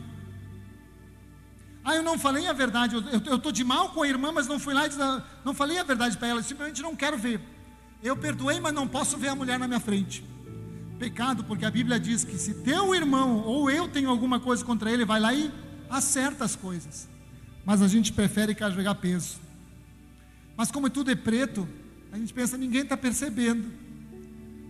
[1.84, 2.94] Ah, eu não falei a verdade.
[3.26, 5.00] Eu estou de mal com a irmã, mas não fui lá e disse,
[5.44, 6.42] não falei a verdade para ela.
[6.42, 7.40] Simplesmente não quero ver.
[8.02, 10.24] Eu perdoei, mas não posso ver a mulher na minha frente.
[10.98, 14.90] Pecado, porque a Bíblia diz que se teu irmão ou eu tenho alguma coisa contra
[14.90, 15.50] ele, vai lá e
[15.90, 17.08] acerta as coisas.
[17.64, 19.38] Mas a gente prefere carregar peso.
[20.56, 21.68] Mas como tudo é preto,
[22.12, 23.70] a gente pensa, ninguém está percebendo.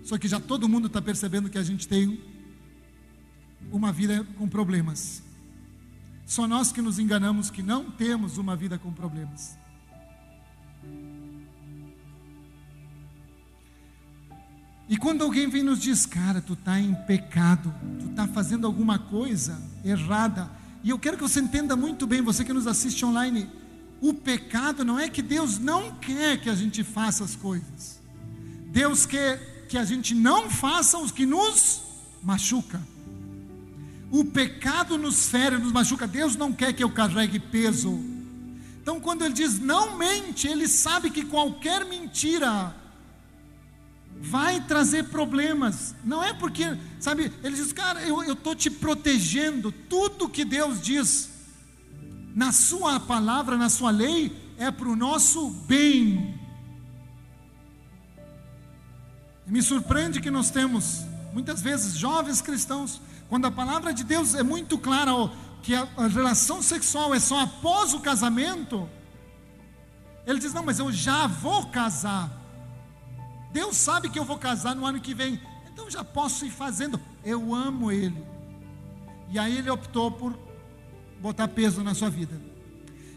[0.02, 2.20] Só que já todo mundo está percebendo que a gente tem
[3.70, 5.22] uma vida com problemas.
[6.26, 9.58] Só nós que nos enganamos que não temos uma vida com problemas.
[14.88, 18.98] E quando alguém vem nos diz, cara, tu está em pecado, tu está fazendo alguma
[18.98, 20.50] coisa errada,
[20.82, 23.48] e eu quero que você entenda muito bem, você que nos assiste online,
[24.00, 28.00] o pecado não é que Deus não quer que a gente faça as coisas.
[28.66, 31.82] Deus quer que a gente não faça os que nos
[32.22, 32.80] machuca.
[34.10, 36.06] O pecado nos fere, nos machuca.
[36.06, 38.00] Deus não quer que eu carregue peso.
[38.82, 42.74] Então, quando ele diz não mente, ele sabe que qualquer mentira
[44.20, 45.94] vai trazer problemas.
[46.04, 49.72] Não é porque, sabe, ele diz, cara, eu estou te protegendo.
[49.72, 51.30] Tudo que Deus diz
[52.34, 56.38] na Sua palavra, na Sua lei, é para o nosso bem.
[59.46, 64.34] E me surpreende que nós temos, muitas vezes, jovens cristãos, quando a palavra de Deus
[64.34, 65.12] é muito clara,
[65.62, 68.88] que a, a relação sexual é só após o casamento,
[70.26, 72.30] ele diz: Não, mas eu já vou casar.
[73.52, 75.40] Deus sabe que eu vou casar no ano que vem,
[75.72, 77.00] então já posso ir fazendo.
[77.24, 78.24] Eu amo Ele.
[79.30, 80.36] E aí ele optou por
[81.24, 82.38] botar peso na sua vida.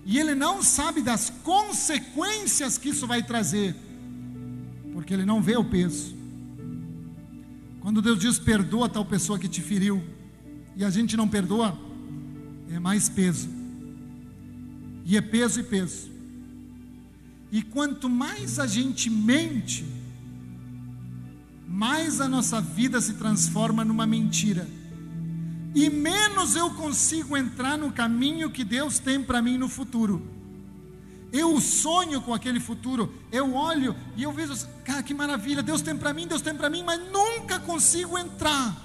[0.06, 3.76] E ele não sabe das consequências que isso vai trazer,
[4.94, 6.16] porque ele não vê o peso.
[7.82, 10.02] Quando Deus diz perdoa tal pessoa que te feriu,
[10.78, 11.78] e a gente não perdoa,
[12.72, 13.50] é mais peso.
[15.04, 16.10] E é peso e peso.
[17.52, 19.86] E quanto mais a gente mente,
[21.68, 24.66] mais a nossa vida se transforma numa mentira.
[25.76, 30.38] E menos eu consigo entrar no caminho que Deus tem para mim no futuro.
[31.32, 34.54] Eu sonho com aquele futuro, eu olho e eu vejo,
[34.86, 38.76] cara, que maravilha, Deus tem para mim, Deus tem para mim, mas nunca consigo entrar.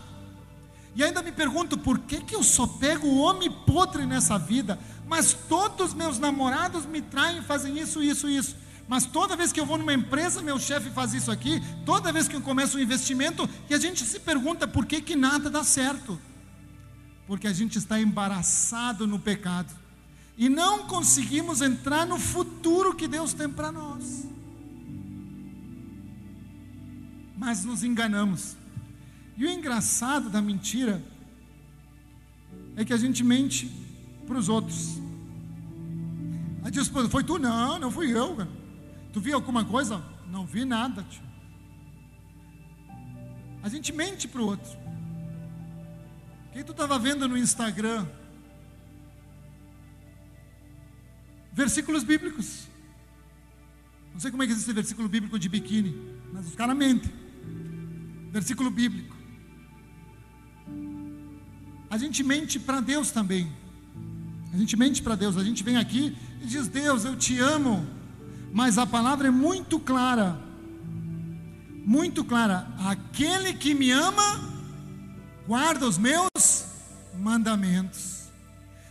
[0.94, 4.78] E ainda me pergunto, por que, que eu só pego o homem podre nessa vida,
[5.06, 8.56] mas todos meus namorados me traem, fazem isso, isso, isso.
[8.88, 12.28] Mas toda vez que eu vou numa empresa, meu chefe faz isso aqui, toda vez
[12.28, 15.64] que eu começo um investimento, e a gente se pergunta por que, que nada dá
[15.64, 16.20] certo.
[17.26, 19.72] Porque a gente está embaraçado no pecado
[20.36, 24.26] e não conseguimos entrar no futuro que Deus tem para nós.
[27.36, 28.56] Mas nos enganamos.
[29.36, 31.02] E o engraçado da mentira
[32.76, 33.70] é que a gente mente
[34.26, 35.00] para os outros.
[36.64, 37.38] Aí diz, foi tu?
[37.38, 38.36] Não, não fui eu.
[38.36, 38.48] Cara.
[39.12, 40.02] Tu viu alguma coisa?
[40.30, 41.04] Não vi nada.
[41.10, 41.22] Tio.
[43.62, 44.81] A gente mente para o outro.
[46.52, 48.06] Quem tu estava vendo no Instagram?
[51.52, 52.66] versículos bíblicos.
[54.12, 55.94] Não sei como é que existe versículo bíblico de biquíni,
[56.32, 57.12] mas os caras mentem.
[58.30, 59.14] Versículo bíblico.
[61.90, 63.52] A gente mente para Deus também.
[64.52, 65.36] A gente mente para Deus.
[65.36, 67.86] A gente vem aqui e diz: Deus, eu te amo.
[68.52, 70.40] Mas a palavra é muito clara.
[71.84, 72.66] Muito clara.
[72.78, 74.51] Aquele que me ama,
[75.46, 76.64] guarda os meus
[77.18, 78.28] mandamentos.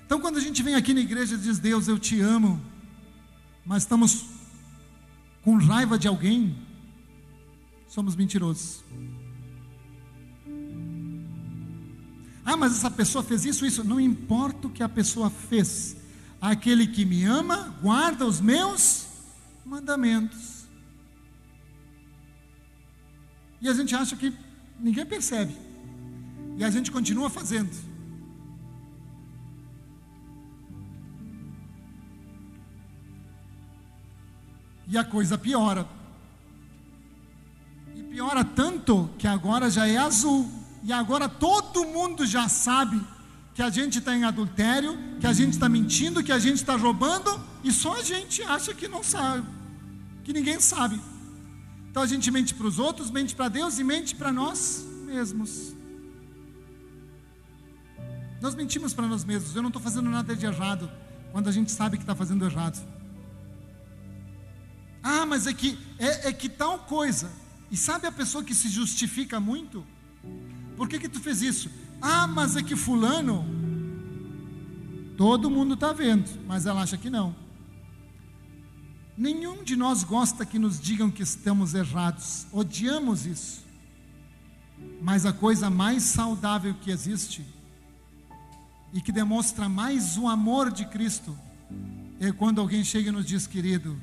[0.06, 2.62] Então, quando a gente vem aqui na igreja e diz, Deus, eu te amo,
[3.66, 4.26] mas estamos
[5.44, 6.56] com raiva de alguém,
[7.88, 8.84] somos mentirosos.
[12.44, 13.84] Ah, mas essa pessoa fez isso, isso.
[13.84, 15.96] Não importa o que a pessoa fez.
[16.42, 19.08] Aquele que me ama, guarda os meus
[19.64, 20.66] mandamentos.
[23.62, 24.34] E a gente acha que
[24.80, 25.56] ninguém percebe.
[26.62, 27.76] E a gente continua fazendo.
[34.88, 35.88] E a coisa piora.
[37.96, 40.52] E piora tanto que agora já é azul.
[40.84, 43.02] E agora todo mundo já sabe
[43.56, 46.76] que a gente está em adultério, que a gente está mentindo, que a gente está
[46.76, 49.48] roubando, e só a gente acha que não sabe,
[50.24, 51.02] que ninguém sabe.
[51.90, 55.81] Então a gente mente para os outros, mente para Deus e mente para nós mesmos.
[58.42, 59.56] Nós mentimos para nós mesmos.
[59.56, 60.90] Eu não estou fazendo nada de errado
[61.32, 62.82] quando a gente sabe que está fazendo errado.
[65.04, 67.32] Ah, mas é que é, é, que tal coisa.
[67.70, 69.86] E sabe a pessoa que se justifica muito?
[70.76, 71.70] Por que que tu fez isso?
[72.02, 73.46] Ah, mas é que fulano.
[75.16, 77.36] Todo mundo está vendo, mas ela acha que não.
[79.16, 82.48] Nenhum de nós gosta que nos digam que estamos errados.
[82.52, 83.64] Odiamos isso.
[85.00, 87.46] Mas a coisa mais saudável que existe
[88.94, 91.38] e que demonstra mais o amor de Cristo
[92.20, 94.00] é quando alguém chega e nos diz, querido,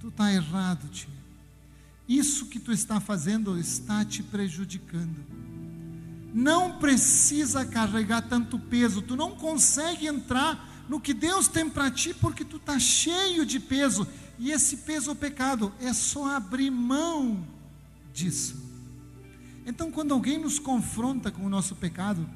[0.00, 1.08] tu está errado, tio.
[2.08, 5.24] Isso que tu está fazendo está te prejudicando.
[6.32, 12.14] Não precisa carregar tanto peso, tu não consegue entrar no que Deus tem para ti
[12.14, 14.06] porque tu está cheio de peso.
[14.38, 17.46] E esse peso é o pecado, é só abrir mão
[18.12, 18.64] disso.
[19.64, 22.28] Então, quando alguém nos confronta com o nosso pecado,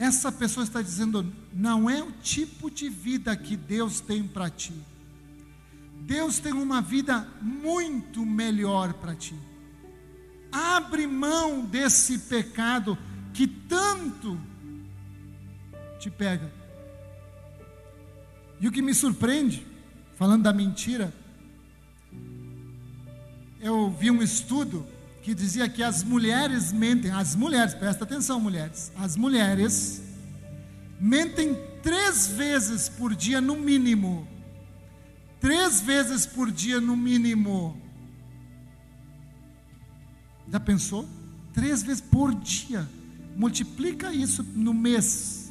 [0.00, 4.72] essa pessoa está dizendo: não é o tipo de vida que Deus tem para ti.
[6.00, 9.34] Deus tem uma vida muito melhor para ti.
[10.50, 12.96] Abre mão desse pecado
[13.34, 14.40] que tanto
[15.98, 16.50] te pega.
[18.58, 19.66] E o que me surpreende,
[20.16, 21.12] falando da mentira,
[23.60, 24.86] eu vi um estudo
[25.22, 30.02] que dizia que as mulheres mentem, as mulheres, presta atenção, mulheres, as mulheres
[30.98, 34.26] mentem três vezes por dia no mínimo.
[35.38, 37.80] Três vezes por dia no mínimo.
[40.48, 41.08] Já pensou?
[41.52, 42.88] Três vezes por dia.
[43.36, 45.50] Multiplica isso no mês.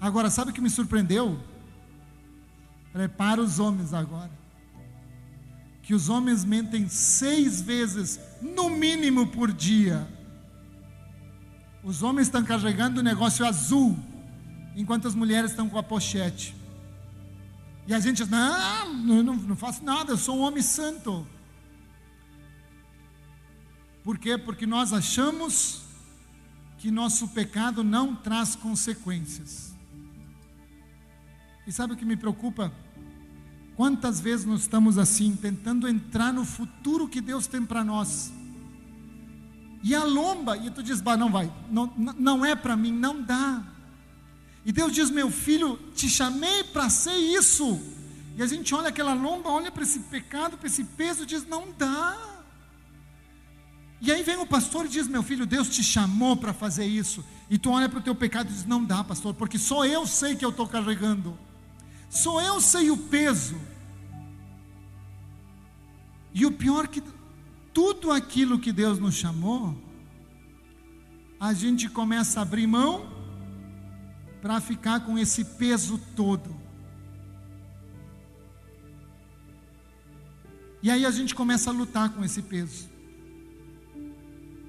[0.00, 1.38] Agora, sabe o que me surpreendeu?
[2.92, 4.41] Prepara os homens agora
[5.82, 10.06] que os homens mentem seis vezes, no mínimo por dia.
[11.82, 13.98] Os homens estão carregando o negócio azul,
[14.76, 16.54] enquanto as mulheres estão com a pochete.
[17.86, 21.26] E a gente diz: não, não, não faço nada, eu sou um homem santo.
[24.04, 24.38] Por quê?
[24.38, 25.82] Porque nós achamos
[26.78, 29.72] que nosso pecado não traz consequências.
[31.66, 32.72] E sabe o que me preocupa?
[33.76, 38.32] Quantas vezes nós estamos assim, tentando entrar no futuro que Deus tem para nós?
[39.82, 43.20] E a lomba, e tu diz, bah, não vai, não, não é para mim, não
[43.20, 43.62] dá.
[44.64, 47.80] E Deus diz, meu filho, te chamei para ser isso.
[48.36, 51.68] E a gente olha aquela lomba, olha para esse pecado, para esse peso, diz, não
[51.76, 52.16] dá.
[54.00, 57.24] E aí vem o pastor e diz, meu filho, Deus te chamou para fazer isso.
[57.50, 60.06] E tu olha para o teu pecado e diz, não dá, pastor, porque só eu
[60.06, 61.36] sei que eu estou carregando.
[62.12, 63.58] Sou eu sei o peso.
[66.34, 67.02] E o pior que
[67.72, 69.74] tudo aquilo que Deus nos chamou,
[71.40, 73.10] a gente começa a abrir mão
[74.42, 76.54] para ficar com esse peso todo.
[80.82, 82.90] E aí a gente começa a lutar com esse peso.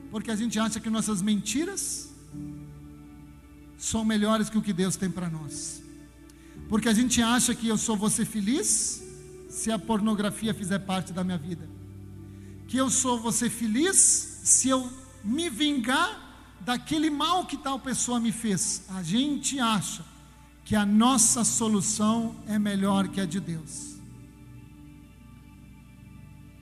[0.10, 2.10] Porque a gente acha que nossas mentiras
[3.77, 5.84] são melhores que o que Deus tem para nós.
[6.69, 9.04] Porque a gente acha que eu só vou ser feliz
[9.49, 11.69] se a pornografia fizer parte da minha vida.
[12.67, 13.97] Que eu vou ser feliz
[14.43, 14.91] se eu
[15.23, 16.23] me vingar
[16.62, 18.84] daquele mal que tal pessoa me fez.
[18.89, 20.04] A gente acha
[20.65, 23.97] que a nossa solução é melhor que a de Deus.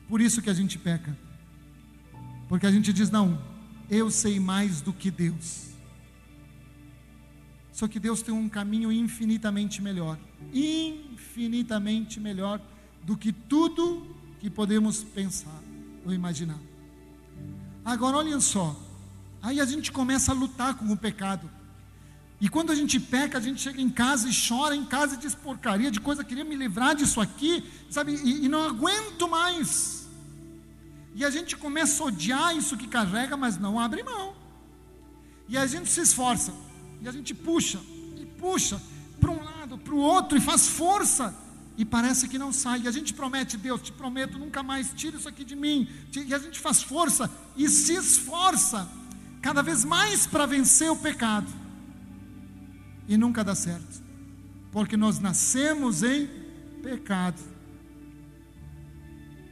[0.09, 1.17] Por isso que a gente peca.
[2.49, 3.41] Porque a gente diz: não,
[3.89, 5.70] eu sei mais do que Deus.
[7.71, 10.17] Só que Deus tem um caminho infinitamente melhor
[10.53, 12.61] infinitamente melhor
[13.03, 15.61] do que tudo que podemos pensar
[16.05, 16.59] ou imaginar.
[17.83, 18.79] Agora, olhem só,
[19.41, 21.49] aí a gente começa a lutar com o pecado.
[22.39, 25.17] E quando a gente peca, a gente chega em casa e chora em casa e
[25.17, 30.07] diz porcaria de coisa, queria me livrar disso aqui, sabe, e, e não aguento mais.
[31.13, 34.33] E a gente começa a odiar isso que carrega, mas não abre mão.
[35.47, 36.51] E a gente se esforça.
[37.01, 37.79] E a gente puxa,
[38.19, 38.81] e puxa,
[39.19, 41.35] para um lado, para o outro, e faz força.
[41.77, 42.81] E parece que não sai.
[42.81, 45.87] E a gente promete, Deus, te prometo, nunca mais tira isso aqui de mim.
[46.15, 48.87] E a gente faz força e se esforça
[49.41, 51.47] cada vez mais para vencer o pecado.
[53.07, 54.01] E nunca dá certo.
[54.71, 56.29] Porque nós nascemos em
[56.83, 57.41] pecado.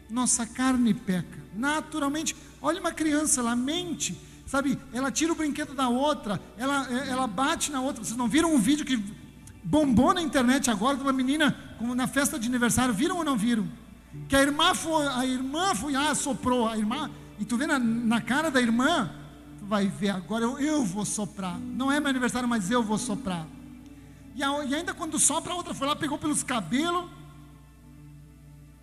[0.10, 1.40] nossa carne peca.
[1.56, 4.18] Naturalmente, olha uma criança, ela mente,
[4.50, 4.80] sabe?
[4.92, 8.04] Ela tira o brinquedo da outra, ela, ela bate na outra.
[8.04, 8.98] Vocês não viram um vídeo que
[9.64, 12.92] bombou na internet agora de uma menina na festa de aniversário?
[12.92, 13.70] Viram ou não viram?
[14.28, 17.78] Que a irmã foi, a irmã foi, ah, soprou, a irmã, e tu vê na,
[17.78, 19.12] na cara da irmã,
[19.60, 21.60] tu vai ver, agora eu, eu vou soprar.
[21.60, 23.46] Não é meu aniversário, mas eu vou soprar.
[24.36, 27.06] E, a, e ainda quando sopra, a outra foi lá, pegou pelos cabelos.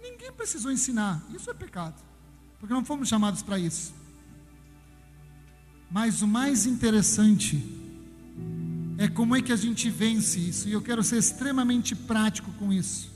[0.00, 1.20] Ninguém precisou ensinar.
[1.34, 2.00] Isso é pecado.
[2.60, 3.92] Porque não fomos chamados para isso.
[5.90, 7.62] Mas o mais interessante
[8.98, 10.68] é como é que a gente vence isso.
[10.68, 13.10] E eu quero ser extremamente prático com isso.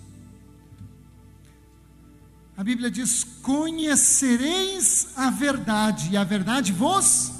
[2.57, 7.33] A Bíblia diz: Conhecereis a verdade, e a verdade vos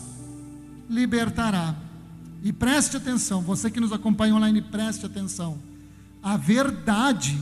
[0.89, 1.77] libertará.
[2.43, 5.61] E preste atenção, você que nos acompanha online, preste atenção.
[6.23, 7.39] A verdade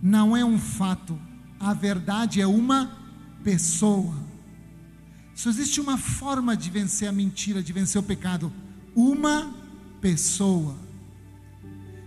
[0.00, 1.18] não é um fato,
[1.58, 2.96] a verdade é uma
[3.42, 4.14] pessoa.
[5.40, 8.52] Só existe uma forma de vencer a mentira, de vencer o pecado:
[8.94, 9.54] uma
[10.00, 10.76] pessoa.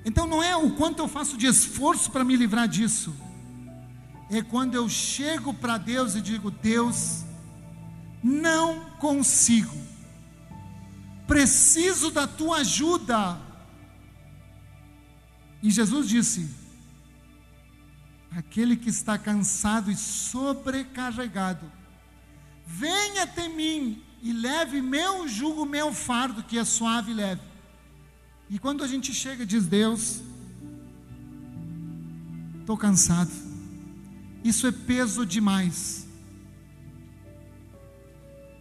[0.06, 3.14] Então não é o quanto eu faço de esforço para me livrar disso
[4.30, 7.24] é quando eu chego para Deus e digo: Deus,
[8.24, 9.76] não consigo,
[11.28, 13.40] preciso da tua ajuda.
[15.62, 16.50] E Jesus disse:
[18.32, 21.72] aquele que está cansado e sobrecarregado,
[22.66, 27.42] venha até mim e leve meu jugo, meu fardo, que é suave e leve.
[28.50, 30.22] E quando a gente chega, diz Deus,
[32.62, 33.32] estou cansado
[34.44, 36.06] isso é peso demais.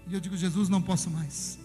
[0.09, 1.59] E eu digo, Jesus, não posso mais.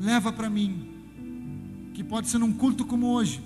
[0.00, 3.40] Leva para mim, que pode ser num culto como hoje,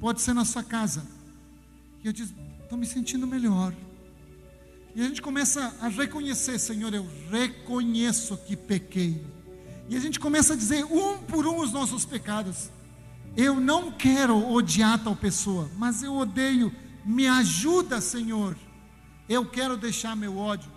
[0.00, 1.06] pode ser na sua casa.
[2.02, 2.32] E eu digo,
[2.62, 3.74] estou me sentindo melhor.
[4.96, 9.22] E a gente começa a reconhecer, Senhor, eu reconheço que pequei.
[9.90, 12.70] E a gente começa a dizer um por um os nossos pecados.
[13.36, 16.74] Eu não quero odiar tal pessoa, mas eu odeio
[17.04, 18.56] me ajuda, Senhor.
[19.28, 20.72] Eu quero deixar meu ódio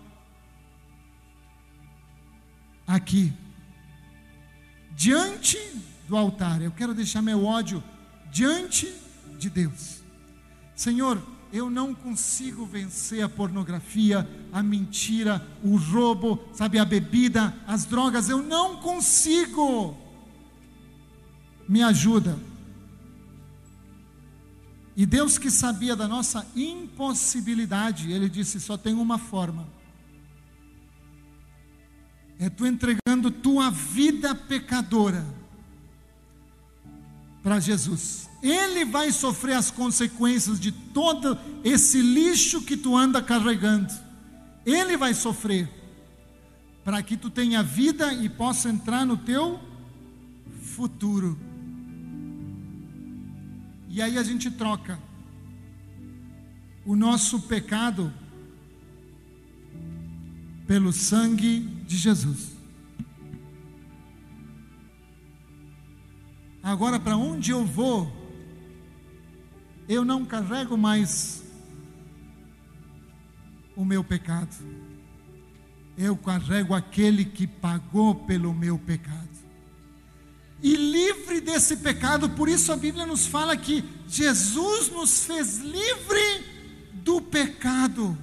[2.86, 3.32] aqui,
[4.90, 5.58] diante
[6.06, 6.60] do altar.
[6.60, 7.82] Eu quero deixar meu ódio
[8.30, 8.92] diante
[9.38, 10.02] de Deus.
[10.76, 17.84] Senhor, eu não consigo vencer a pornografia, a mentira, o roubo, sabe, a bebida, as
[17.84, 18.28] drogas.
[18.28, 19.96] Eu não consigo.
[21.68, 22.38] Me ajuda.
[24.96, 29.66] E Deus que sabia da nossa impossibilidade, Ele disse: só tem uma forma.
[32.38, 35.26] É tu entregando tua vida pecadora
[37.42, 38.29] para Jesus.
[38.42, 43.92] Ele vai sofrer as consequências de todo esse lixo que tu anda carregando.
[44.64, 45.68] Ele vai sofrer
[46.84, 49.60] para que tu tenha vida e possa entrar no teu
[50.62, 51.38] futuro.
[53.88, 54.98] E aí a gente troca
[56.86, 58.12] o nosso pecado
[60.66, 62.56] pelo sangue de Jesus.
[66.62, 68.19] Agora, para onde eu vou,
[69.90, 71.42] eu não carrego mais
[73.74, 74.54] o meu pecado,
[75.98, 79.28] eu carrego aquele que pagou pelo meu pecado
[80.62, 82.30] e livre desse pecado.
[82.30, 86.44] Por isso a Bíblia nos fala que Jesus nos fez livre
[86.92, 88.16] do pecado,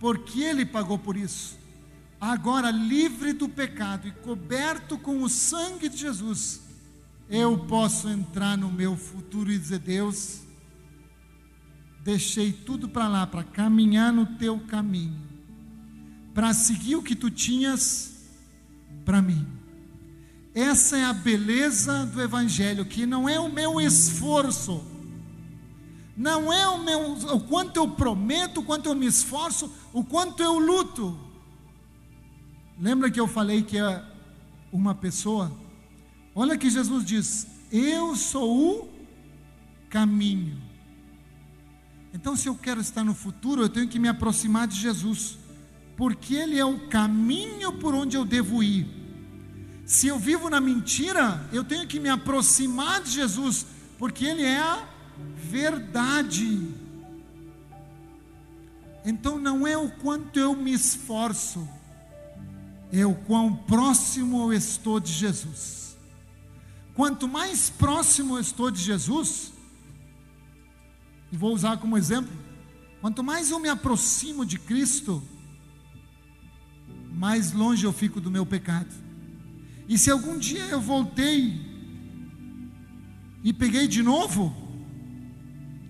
[0.00, 1.56] porque Ele pagou por isso.
[2.20, 6.62] Agora, livre do pecado e coberto com o sangue de Jesus,
[7.30, 10.47] eu posso entrar no meu futuro e dizer: Deus,
[12.08, 15.20] deixei tudo para lá, para caminhar no teu caminho,
[16.32, 18.24] para seguir o que tu tinhas
[19.04, 19.46] para mim.
[20.54, 24.82] Essa é a beleza do Evangelho, que não é o meu esforço,
[26.16, 30.42] não é o, meu, o quanto eu prometo, o quanto eu me esforço, o quanto
[30.42, 31.14] eu luto.
[32.80, 34.02] Lembra que eu falei que é
[34.72, 35.52] uma pessoa?
[36.34, 38.88] Olha que Jesus diz: Eu sou o
[39.90, 40.67] caminho.
[42.12, 45.38] Então, se eu quero estar no futuro, eu tenho que me aproximar de Jesus,
[45.96, 48.86] porque Ele é o caminho por onde eu devo ir.
[49.84, 53.66] Se eu vivo na mentira, eu tenho que me aproximar de Jesus,
[53.98, 54.86] porque Ele é a
[55.36, 56.68] verdade.
[59.04, 61.66] Então não é o quanto eu me esforço,
[62.92, 65.96] é o quão próximo eu estou de Jesus.
[66.94, 69.52] Quanto mais próximo eu estou de Jesus,
[71.30, 72.32] e vou usar como exemplo,
[73.00, 75.22] Quanto mais eu me aproximo de Cristo,
[77.12, 78.92] mais longe eu fico do meu pecado.
[79.88, 81.60] E se algum dia eu voltei
[83.42, 84.54] e peguei de novo,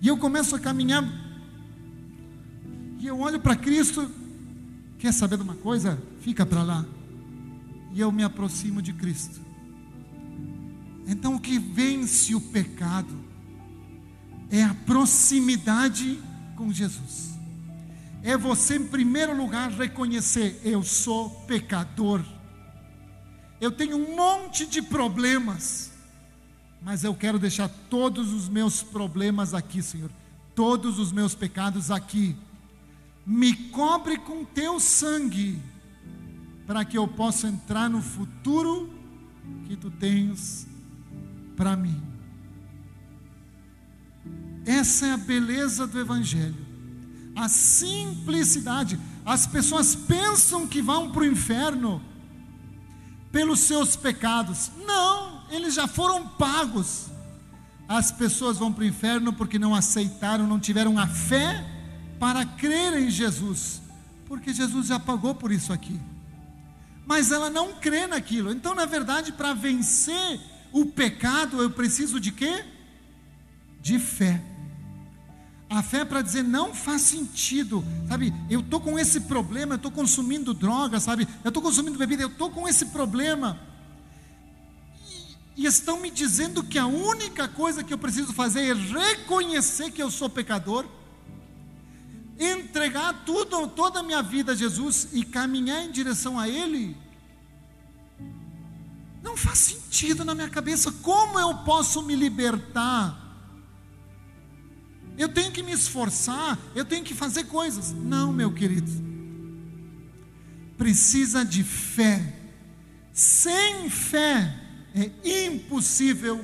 [0.01, 1.03] e eu começo a caminhar,
[2.99, 4.09] e eu olho para Cristo,
[4.99, 6.01] quer saber de uma coisa?
[6.21, 6.85] Fica para lá.
[7.91, 9.41] E eu me aproximo de Cristo.
[11.07, 13.18] Então o que vence o pecado
[14.51, 16.19] é a proximidade
[16.55, 17.37] com Jesus.
[18.23, 22.23] É você, em primeiro lugar, reconhecer: eu sou pecador.
[23.61, 25.91] Eu tenho um monte de problemas,
[26.81, 30.09] mas eu quero deixar todos os meus problemas aqui, Senhor,
[30.55, 32.35] todos os meus pecados aqui.
[33.25, 35.61] Me cobre com teu sangue,
[36.65, 38.93] para que eu possa entrar no futuro
[39.67, 40.67] que tu tens
[41.55, 42.01] para mim.
[44.69, 46.55] Essa é a beleza do Evangelho,
[47.35, 48.99] a simplicidade.
[49.25, 51.99] As pessoas pensam que vão para o inferno
[53.31, 54.69] pelos seus pecados.
[54.85, 57.07] Não, eles já foram pagos.
[57.87, 61.65] As pessoas vão para o inferno porque não aceitaram, não tiveram a fé
[62.19, 63.81] para crer em Jesus,
[64.27, 65.99] porque Jesus já pagou por isso aqui.
[67.07, 68.51] Mas ela não crê naquilo.
[68.51, 70.39] Então, na verdade, para vencer
[70.71, 72.63] o pecado, eu preciso de quê?
[73.81, 74.48] De fé.
[75.69, 78.33] A fé é para dizer não faz sentido, sabe?
[78.49, 81.27] Eu estou com esse problema, eu estou consumindo droga, sabe?
[81.43, 83.59] Eu estou consumindo bebida, eu estou com esse problema.
[85.55, 89.91] E, e estão me dizendo que a única coisa que eu preciso fazer é reconhecer
[89.91, 90.85] que eu sou pecador,
[92.39, 96.97] entregar tudo, toda a minha vida a Jesus e caminhar em direção a Ele.
[99.21, 100.91] Não faz sentido na minha cabeça.
[100.91, 103.28] Como eu posso me libertar?
[105.19, 107.91] Eu tenho que me esforçar, eu tenho que fazer coisas.
[107.91, 108.89] Não, meu querido.
[110.77, 112.35] Precisa de fé.
[113.11, 114.57] Sem fé
[114.95, 116.43] é impossível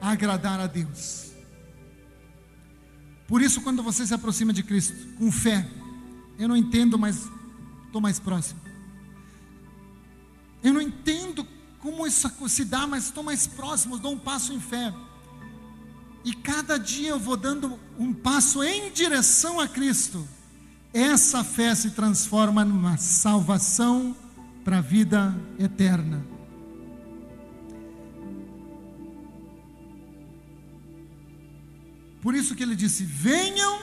[0.00, 1.32] agradar a Deus.
[3.26, 5.68] Por isso, quando você se aproxima de Cristo com fé,
[6.38, 7.28] eu não entendo, mas
[7.84, 8.58] estou mais próximo.
[10.62, 11.46] Eu não entendo
[11.78, 14.94] como isso se dá, mas estou mais próximo, dou um passo em fé.
[16.28, 20.28] E cada dia eu vou dando um passo em direção a Cristo.
[20.92, 24.14] Essa fé se transforma numa salvação
[24.62, 26.22] para a vida eterna.
[32.20, 33.80] Por isso que ele disse: Venham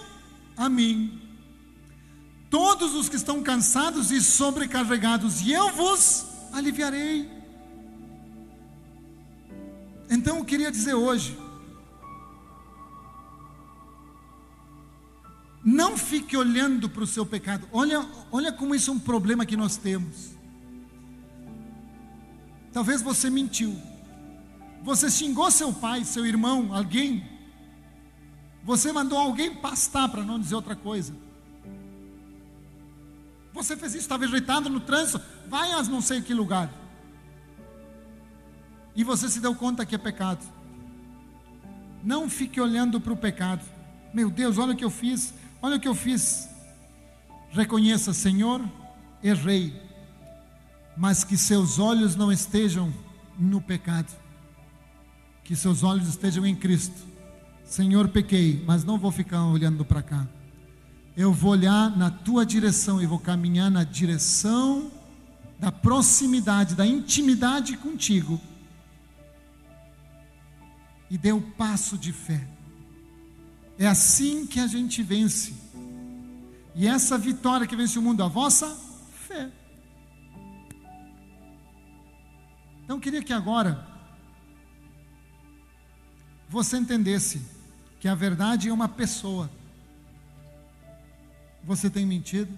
[0.56, 1.20] a mim,
[2.52, 7.28] todos os que estão cansados e sobrecarregados, e eu vos aliviarei.
[10.12, 11.36] Então eu queria dizer hoje,
[15.66, 17.68] Não fique olhando para o seu pecado.
[17.74, 20.36] Olha, olha como isso é um problema que nós temos.
[22.72, 23.76] Talvez você mentiu.
[24.84, 27.28] Você xingou seu pai, seu irmão, alguém.
[28.64, 31.16] Você mandou alguém pastar, para não dizer outra coisa.
[33.52, 36.70] Você fez isso, estava rejeitado no trânsito, vai a não sei que lugar.
[38.96, 40.46] E você se deu conta que é pecado.
[42.04, 43.66] Não fique olhando para o pecado.
[44.14, 45.34] Meu Deus, olha o que eu fiz.
[45.66, 46.48] Olha o que eu fiz.
[47.50, 48.62] Reconheça, Senhor,
[49.24, 49.74] errei,
[50.96, 52.94] mas que seus olhos não estejam
[53.36, 54.14] no pecado,
[55.44, 57.04] que seus olhos estejam em Cristo.
[57.64, 60.28] Senhor, pequei, mas não vou ficar olhando para cá.
[61.18, 64.92] Eu vou olhar na tua direção e vou caminhar na direção
[65.58, 68.40] da proximidade, da intimidade contigo.
[71.10, 72.55] E dê o passo de fé.
[73.78, 75.54] É assim que a gente vence.
[76.74, 78.68] E essa vitória que vence o mundo, a vossa
[79.28, 79.52] fé.
[82.84, 83.86] Então eu queria que agora
[86.48, 87.42] você entendesse
[88.00, 89.50] que a verdade é uma pessoa.
[91.64, 92.58] Você tem mentido,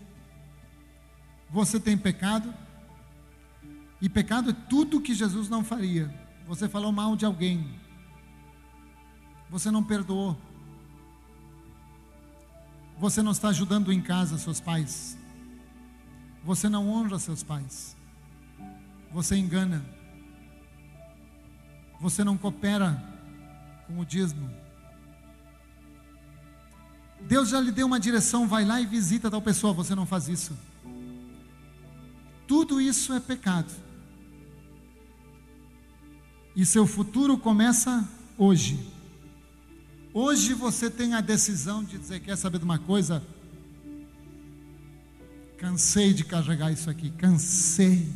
[1.49, 2.53] você tem pecado,
[4.01, 6.13] e pecado é tudo que Jesus não faria.
[6.45, 7.79] Você falou mal de alguém,
[9.49, 10.37] você não perdoou,
[12.99, 15.17] você não está ajudando em casa seus pais.
[16.43, 17.95] Você não honra seus pais.
[19.11, 19.85] Você engana.
[21.99, 23.01] Você não coopera
[23.85, 24.49] com o dízimo.
[27.21, 30.27] Deus já lhe deu uma direção, vai lá e visita tal pessoa, você não faz
[30.27, 30.57] isso.
[32.47, 33.71] Tudo isso é pecado.
[36.55, 38.96] E seu futuro começa hoje.
[40.19, 43.21] Hoje você tem a decisão de dizer: quer saber de uma coisa?
[45.59, 48.11] Cansei de carregar isso aqui, cansei.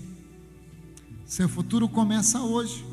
[1.28, 2.84] Seu futuro começa hoje.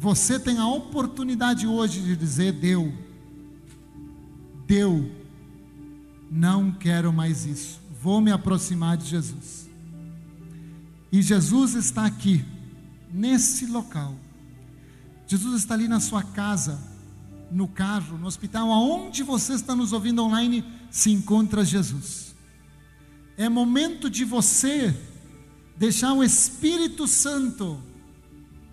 [0.00, 2.92] Você tem a oportunidade hoje de dizer: deu,
[4.66, 5.08] deu,
[6.28, 9.70] não quero mais isso, vou me aproximar de Jesus.
[11.12, 12.44] E Jesus está aqui,
[13.12, 14.23] nesse local.
[15.26, 16.78] Jesus está ali na sua casa,
[17.50, 22.34] no carro, no hospital, aonde você está nos ouvindo online, se encontra Jesus.
[23.36, 24.94] É momento de você
[25.76, 27.80] deixar o Espírito Santo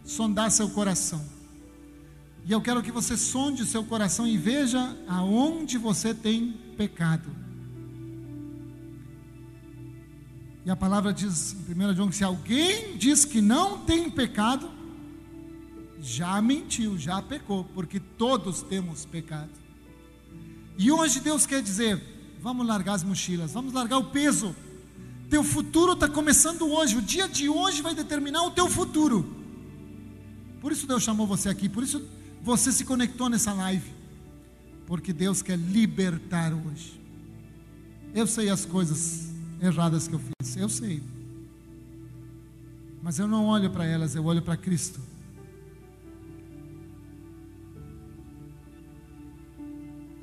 [0.04, 1.24] sondar seu coração.
[2.46, 7.30] E eu quero que você sonde o seu coração e veja aonde você tem pecado.
[10.66, 14.70] E a palavra diz em 1 João que se alguém diz que não tem pecado,
[16.02, 19.50] já mentiu, já pecou, porque todos temos pecado.
[20.78, 22.02] E hoje Deus quer dizer:
[22.42, 24.56] vamos largar as mochilas, vamos largar o peso.
[25.30, 29.38] Teu futuro está começando hoje, o dia de hoje vai determinar o teu futuro.
[30.60, 32.06] Por isso Deus chamou você aqui, por isso
[32.44, 33.90] você se conectou nessa live,
[34.86, 37.00] porque Deus quer libertar hoje.
[38.14, 39.30] Eu sei as coisas
[39.62, 41.02] erradas que eu fiz, eu sei,
[43.02, 45.00] mas eu não olho para elas, eu olho para Cristo.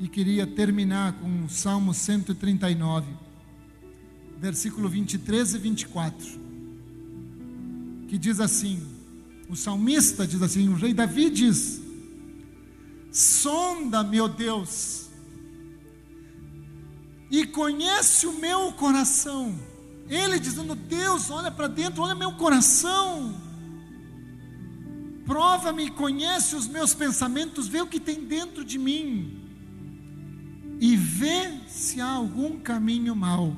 [0.01, 3.07] E queria terminar com o Salmo 139,
[4.39, 6.41] versículo 23 e 24,
[8.07, 8.81] que diz assim:
[9.49, 11.81] o salmista diz assim, o rei Davi diz:
[13.11, 15.09] Sonda, meu Deus,
[17.31, 19.59] e conhece o meu coração.
[20.09, 23.35] Ele dizendo: Deus, olha para dentro, olha meu coração.
[25.25, 29.48] Prova-me conhece os meus pensamentos, vê o que tem dentro de mim.
[30.81, 33.57] E vê se há algum caminho mau.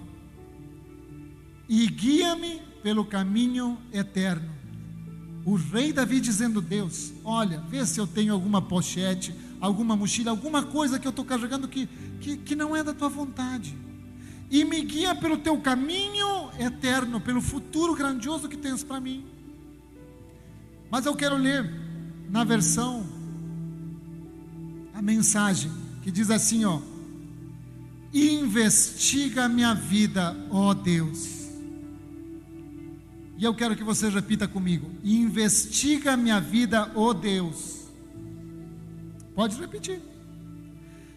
[1.69, 4.51] E guia-me pelo caminho eterno.
[5.45, 10.63] O rei Davi dizendo: Deus, olha, vê se eu tenho alguma pochete, alguma mochila, alguma
[10.63, 11.87] coisa que eu estou carregando que,
[12.21, 13.77] que, que não é da tua vontade.
[14.51, 19.25] E me guia pelo teu caminho eterno, pelo futuro grandioso que tens para mim.
[20.91, 21.71] Mas eu quero ler
[22.29, 23.07] na versão
[24.93, 25.71] a mensagem
[26.03, 26.81] que diz assim, ó:
[28.13, 31.41] Investiga minha vida, ó Deus
[33.41, 37.89] e eu quero que você repita comigo: investiga minha vida, ó Deus.
[39.35, 39.99] Pode repetir.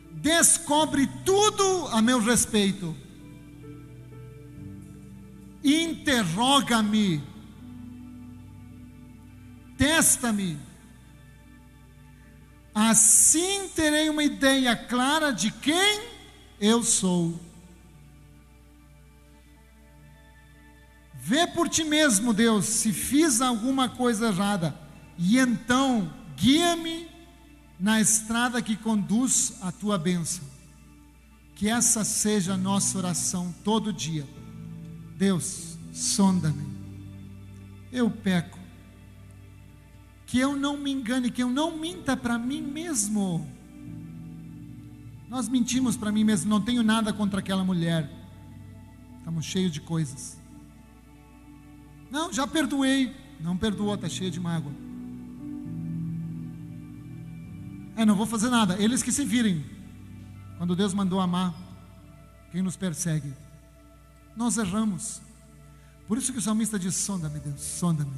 [0.10, 2.96] Descobre tudo a meu respeito.
[5.62, 7.22] Interroga-me.
[9.78, 10.58] Testa-me.
[12.74, 16.13] Assim terei uma ideia clara de quem
[16.64, 17.38] eu sou.
[21.14, 24.74] Vê por ti mesmo, Deus, se fiz alguma coisa errada,
[25.18, 27.10] e então guia-me
[27.78, 30.46] na estrada que conduz à tua bênção.
[31.54, 34.26] Que essa seja a nossa oração todo dia.
[35.18, 36.66] Deus, sonda-me.
[37.92, 38.58] Eu peco.
[40.26, 43.53] Que eu não me engane, que eu não minta para mim mesmo.
[45.34, 48.08] Nós mentimos para mim mesmo, não tenho nada contra aquela mulher.
[49.18, 50.38] Estamos cheios de coisas.
[52.12, 53.12] Não, já perdoei.
[53.40, 54.72] Não perdoou, está cheia de mágoa.
[57.96, 58.80] É, não vou fazer nada.
[58.80, 59.66] Eles que se virem.
[60.60, 61.52] Quando Deus mandou amar
[62.52, 63.34] quem nos persegue.
[64.38, 65.20] Nós erramos.
[66.08, 68.14] Por isso que o salmista diz: sonda-me, Deus, sonda-me.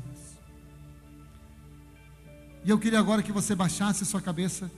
[2.66, 4.70] E eu queria agora que você baixasse sua cabeça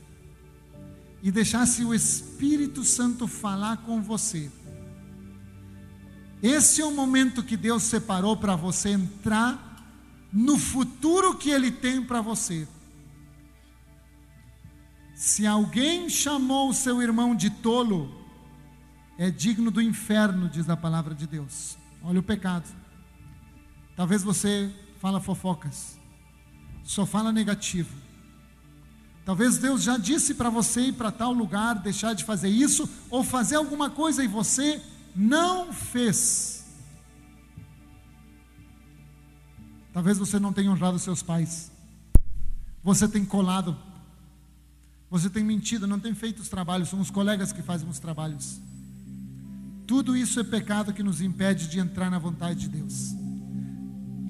[1.28, 4.50] e deixasse o Espírito Santo falar com você.
[6.42, 9.84] Esse é o momento que Deus separou para você entrar
[10.32, 12.66] no futuro que Ele tem para você.
[15.16, 18.10] Se alguém chamou o seu irmão de tolo,
[19.18, 21.78] é digno do inferno, diz a palavra de Deus.
[22.02, 22.74] Olha o pecado.
[23.98, 26.00] Talvez você fala fofocas,
[26.86, 28.07] só fala negativo.
[29.28, 33.26] Talvez Deus já disse para você ir para tal lugar, deixar de fazer isso, ou
[33.26, 34.82] fazer alguma coisa e você
[35.14, 36.66] não fez.
[39.92, 41.70] Talvez você não tenha honrado seus pais.
[42.82, 43.78] Você tem colado.
[45.12, 48.62] Você tem mentido, não tem feito os trabalhos, são os colegas que fazem os trabalhos.
[49.86, 53.14] Tudo isso é pecado que nos impede de entrar na vontade de Deus.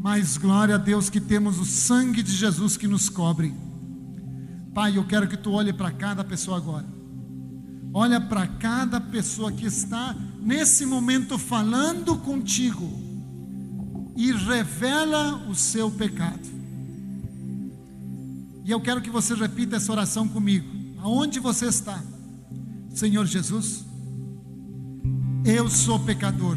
[0.02, 3.67] Mas glória a Deus que temos o sangue de Jesus que nos cobre.
[4.78, 6.86] Pai, eu quero que tu olhe para cada pessoa agora.
[7.92, 12.88] olha para cada pessoa que está nesse momento falando contigo
[14.16, 16.48] e revela o seu pecado.
[18.64, 20.68] E eu quero que você repita essa oração comigo.
[21.00, 22.00] Aonde você está?
[22.92, 23.84] Senhor Jesus,
[25.44, 26.56] eu sou pecador.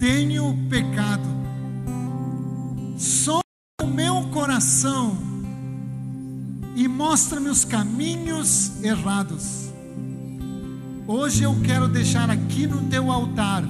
[0.00, 1.28] Tenho pecado.
[2.98, 3.38] Só
[3.80, 5.27] o meu coração
[6.78, 9.68] e mostra-me os caminhos errados.
[11.08, 13.64] Hoje eu quero deixar aqui no teu altar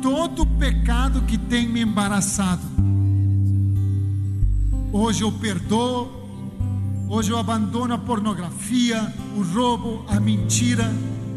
[0.00, 2.62] todo o pecado que tem me embaraçado.
[4.90, 6.10] Hoje eu perdoo,
[7.10, 10.90] hoje eu abandono a pornografia, o roubo, a mentira,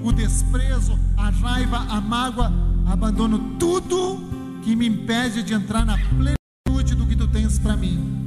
[0.05, 2.49] o desprezo, a raiva, a mágoa,
[2.85, 4.21] abandono tudo
[4.63, 8.22] que me impede de entrar na plenitude do que tu tens para mim.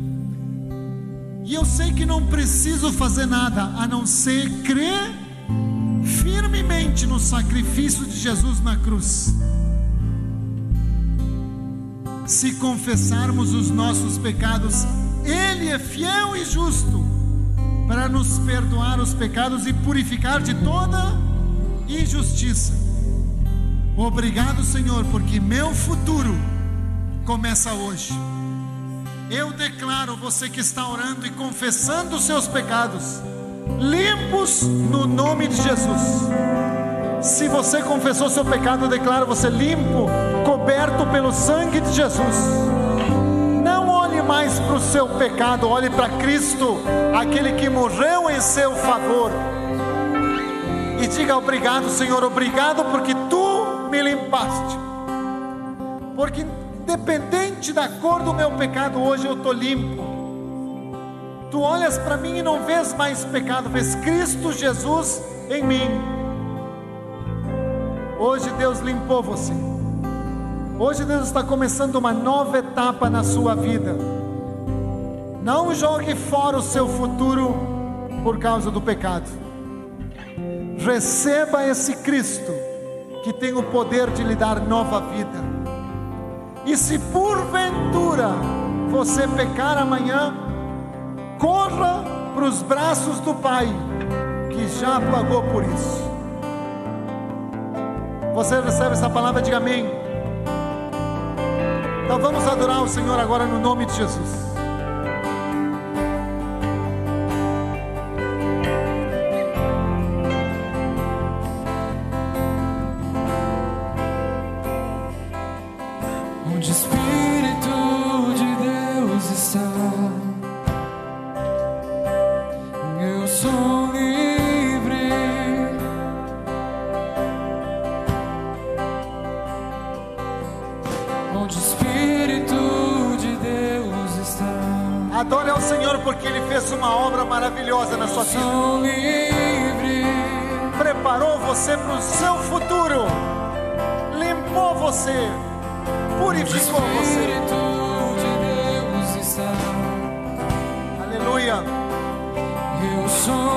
[1.46, 5.14] E eu sei que não preciso fazer nada a não ser crer
[6.04, 9.32] firmemente no sacrifício de Jesus na cruz.
[12.26, 14.84] Se confessarmos os nossos pecados,
[15.24, 17.06] Ele é fiel e justo
[17.86, 21.16] para nos perdoar os pecados e purificar de toda
[21.88, 22.72] injustiça.
[23.96, 26.34] Obrigado, Senhor, porque meu futuro
[27.24, 28.12] começa hoje.
[29.30, 33.20] Eu declaro você que está orando e confessando os seus pecados,
[33.78, 36.00] limpos no nome de Jesus.
[37.20, 40.08] Se você confessou seu pecado, eu declaro você limpo,
[40.44, 42.36] coberto pelo sangue de Jesus.
[43.64, 46.78] Não olhe mais para o seu pecado, olhe para Cristo,
[47.18, 49.32] aquele que morreu em seu favor.
[51.02, 54.78] E diga obrigado, Senhor, obrigado porque tu me limpaste.
[56.14, 56.46] Porque
[56.86, 60.04] independente da cor do meu pecado, hoje eu estou limpo.
[61.50, 65.20] Tu olhas para mim e não vês mais pecado, vês Cristo Jesus
[65.50, 65.90] em mim.
[68.20, 69.52] Hoje Deus limpou você.
[70.78, 73.96] Hoje Deus está começando uma nova etapa na sua vida.
[75.42, 77.56] Não jogue fora o seu futuro
[78.22, 79.28] por causa do pecado.
[80.78, 82.52] Receba esse Cristo
[83.24, 85.55] que tem o poder de lhe dar nova vida.
[86.66, 88.28] E se porventura
[88.90, 90.34] você pecar amanhã,
[91.38, 92.02] corra
[92.34, 93.68] para os braços do Pai,
[94.50, 96.04] que já pagou por isso.
[98.34, 99.88] Você recebe essa palavra, diga amém.
[102.04, 104.55] Então vamos adorar o Senhor agora no nome de Jesus.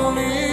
[0.02, 0.49] Você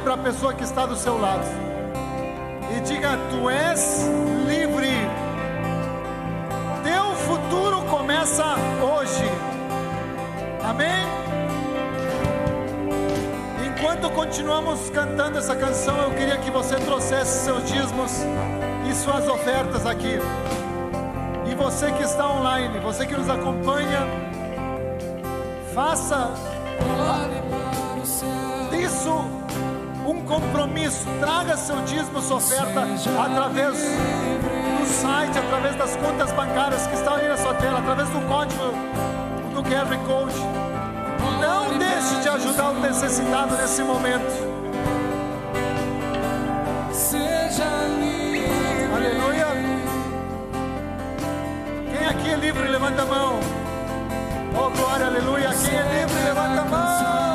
[0.00, 1.44] para a pessoa que está do seu lado
[2.76, 4.06] e diga: Tu és
[4.46, 4.90] livre,
[6.82, 9.30] teu futuro começa hoje.
[10.62, 11.06] Amém?
[13.66, 18.12] Enquanto continuamos cantando essa canção, eu queria que você trouxesse seus dízimos
[18.88, 20.18] e suas ofertas aqui.
[21.50, 24.06] E você que está online, você que nos acompanha,
[25.74, 26.30] faça
[26.82, 27.59] um
[30.30, 31.04] compromisso.
[31.18, 32.86] Traga seu dízimo, sua oferta
[33.18, 38.20] através do site, através das contas bancárias que estão ali na sua tela, através do
[38.28, 38.62] código
[39.52, 40.38] do QR Code.
[41.40, 44.60] Não deixe de ajudar o necessitado nesse momento.
[48.94, 49.46] Aleluia.
[51.90, 53.40] Quem aqui é livre, levanta a mão.
[54.54, 55.50] Oh, glória, aleluia.
[55.50, 57.29] Quem é livre, levanta a mão.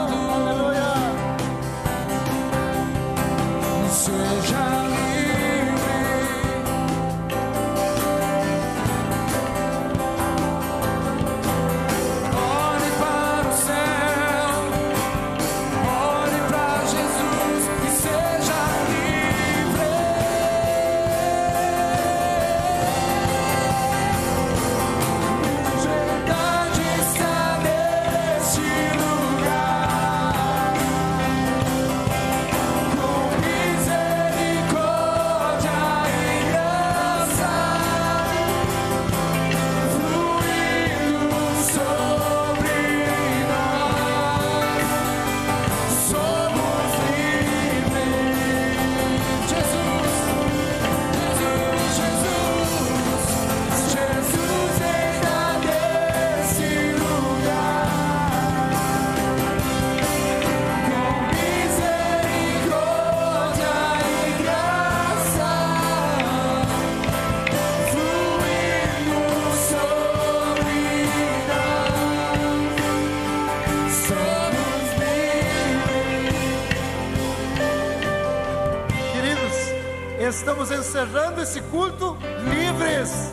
[81.05, 82.17] Encerrando esse culto
[82.49, 83.31] livres,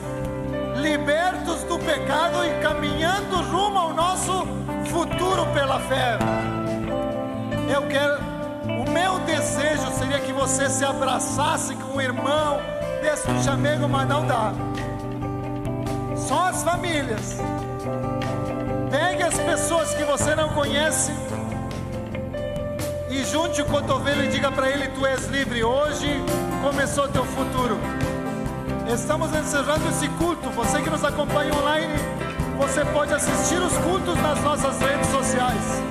[0.76, 4.46] libertos do pecado e caminhando rumo ao nosso
[4.86, 6.18] futuro pela fé.
[7.74, 8.18] Eu quero,
[8.66, 12.60] o meu desejo seria que você se abraçasse com o irmão,
[13.00, 14.52] desse chamego, mas não dá.
[16.16, 17.38] Só as famílias.
[18.90, 21.10] Pegue as pessoas que você não conhece
[23.08, 25.64] e junte o cotovelo e diga para ele: Tu és livre.
[25.64, 26.22] Hoje
[26.62, 27.76] começou teu futuro.
[28.88, 30.48] Estamos encerrando esse culto.
[30.50, 31.92] Você que nos acompanha online,
[32.56, 35.82] você pode assistir os cultos nas nossas redes sociais.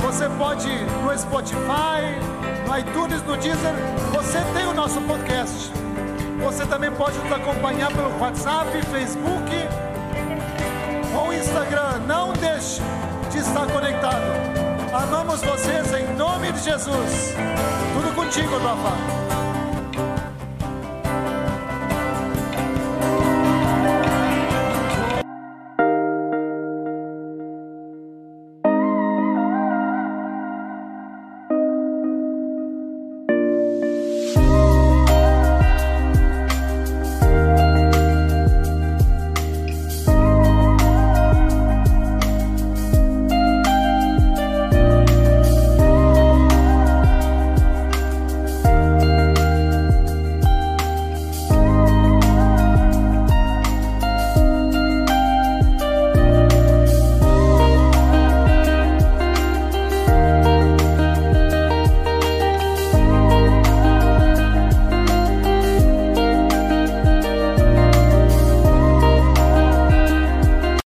[0.00, 2.00] Você pode no Spotify,
[2.66, 3.74] no iTunes, no Deezer.
[4.12, 5.72] Você tem o nosso podcast.
[6.44, 9.52] Você também pode nos acompanhar pelo WhatsApp, Facebook
[11.16, 11.98] ou Instagram.
[12.06, 12.80] Não deixe
[13.30, 14.22] de estar conectado.
[14.92, 17.34] Amamos vocês em nome de Jesus.
[17.94, 19.41] Tudo contigo, Rafa.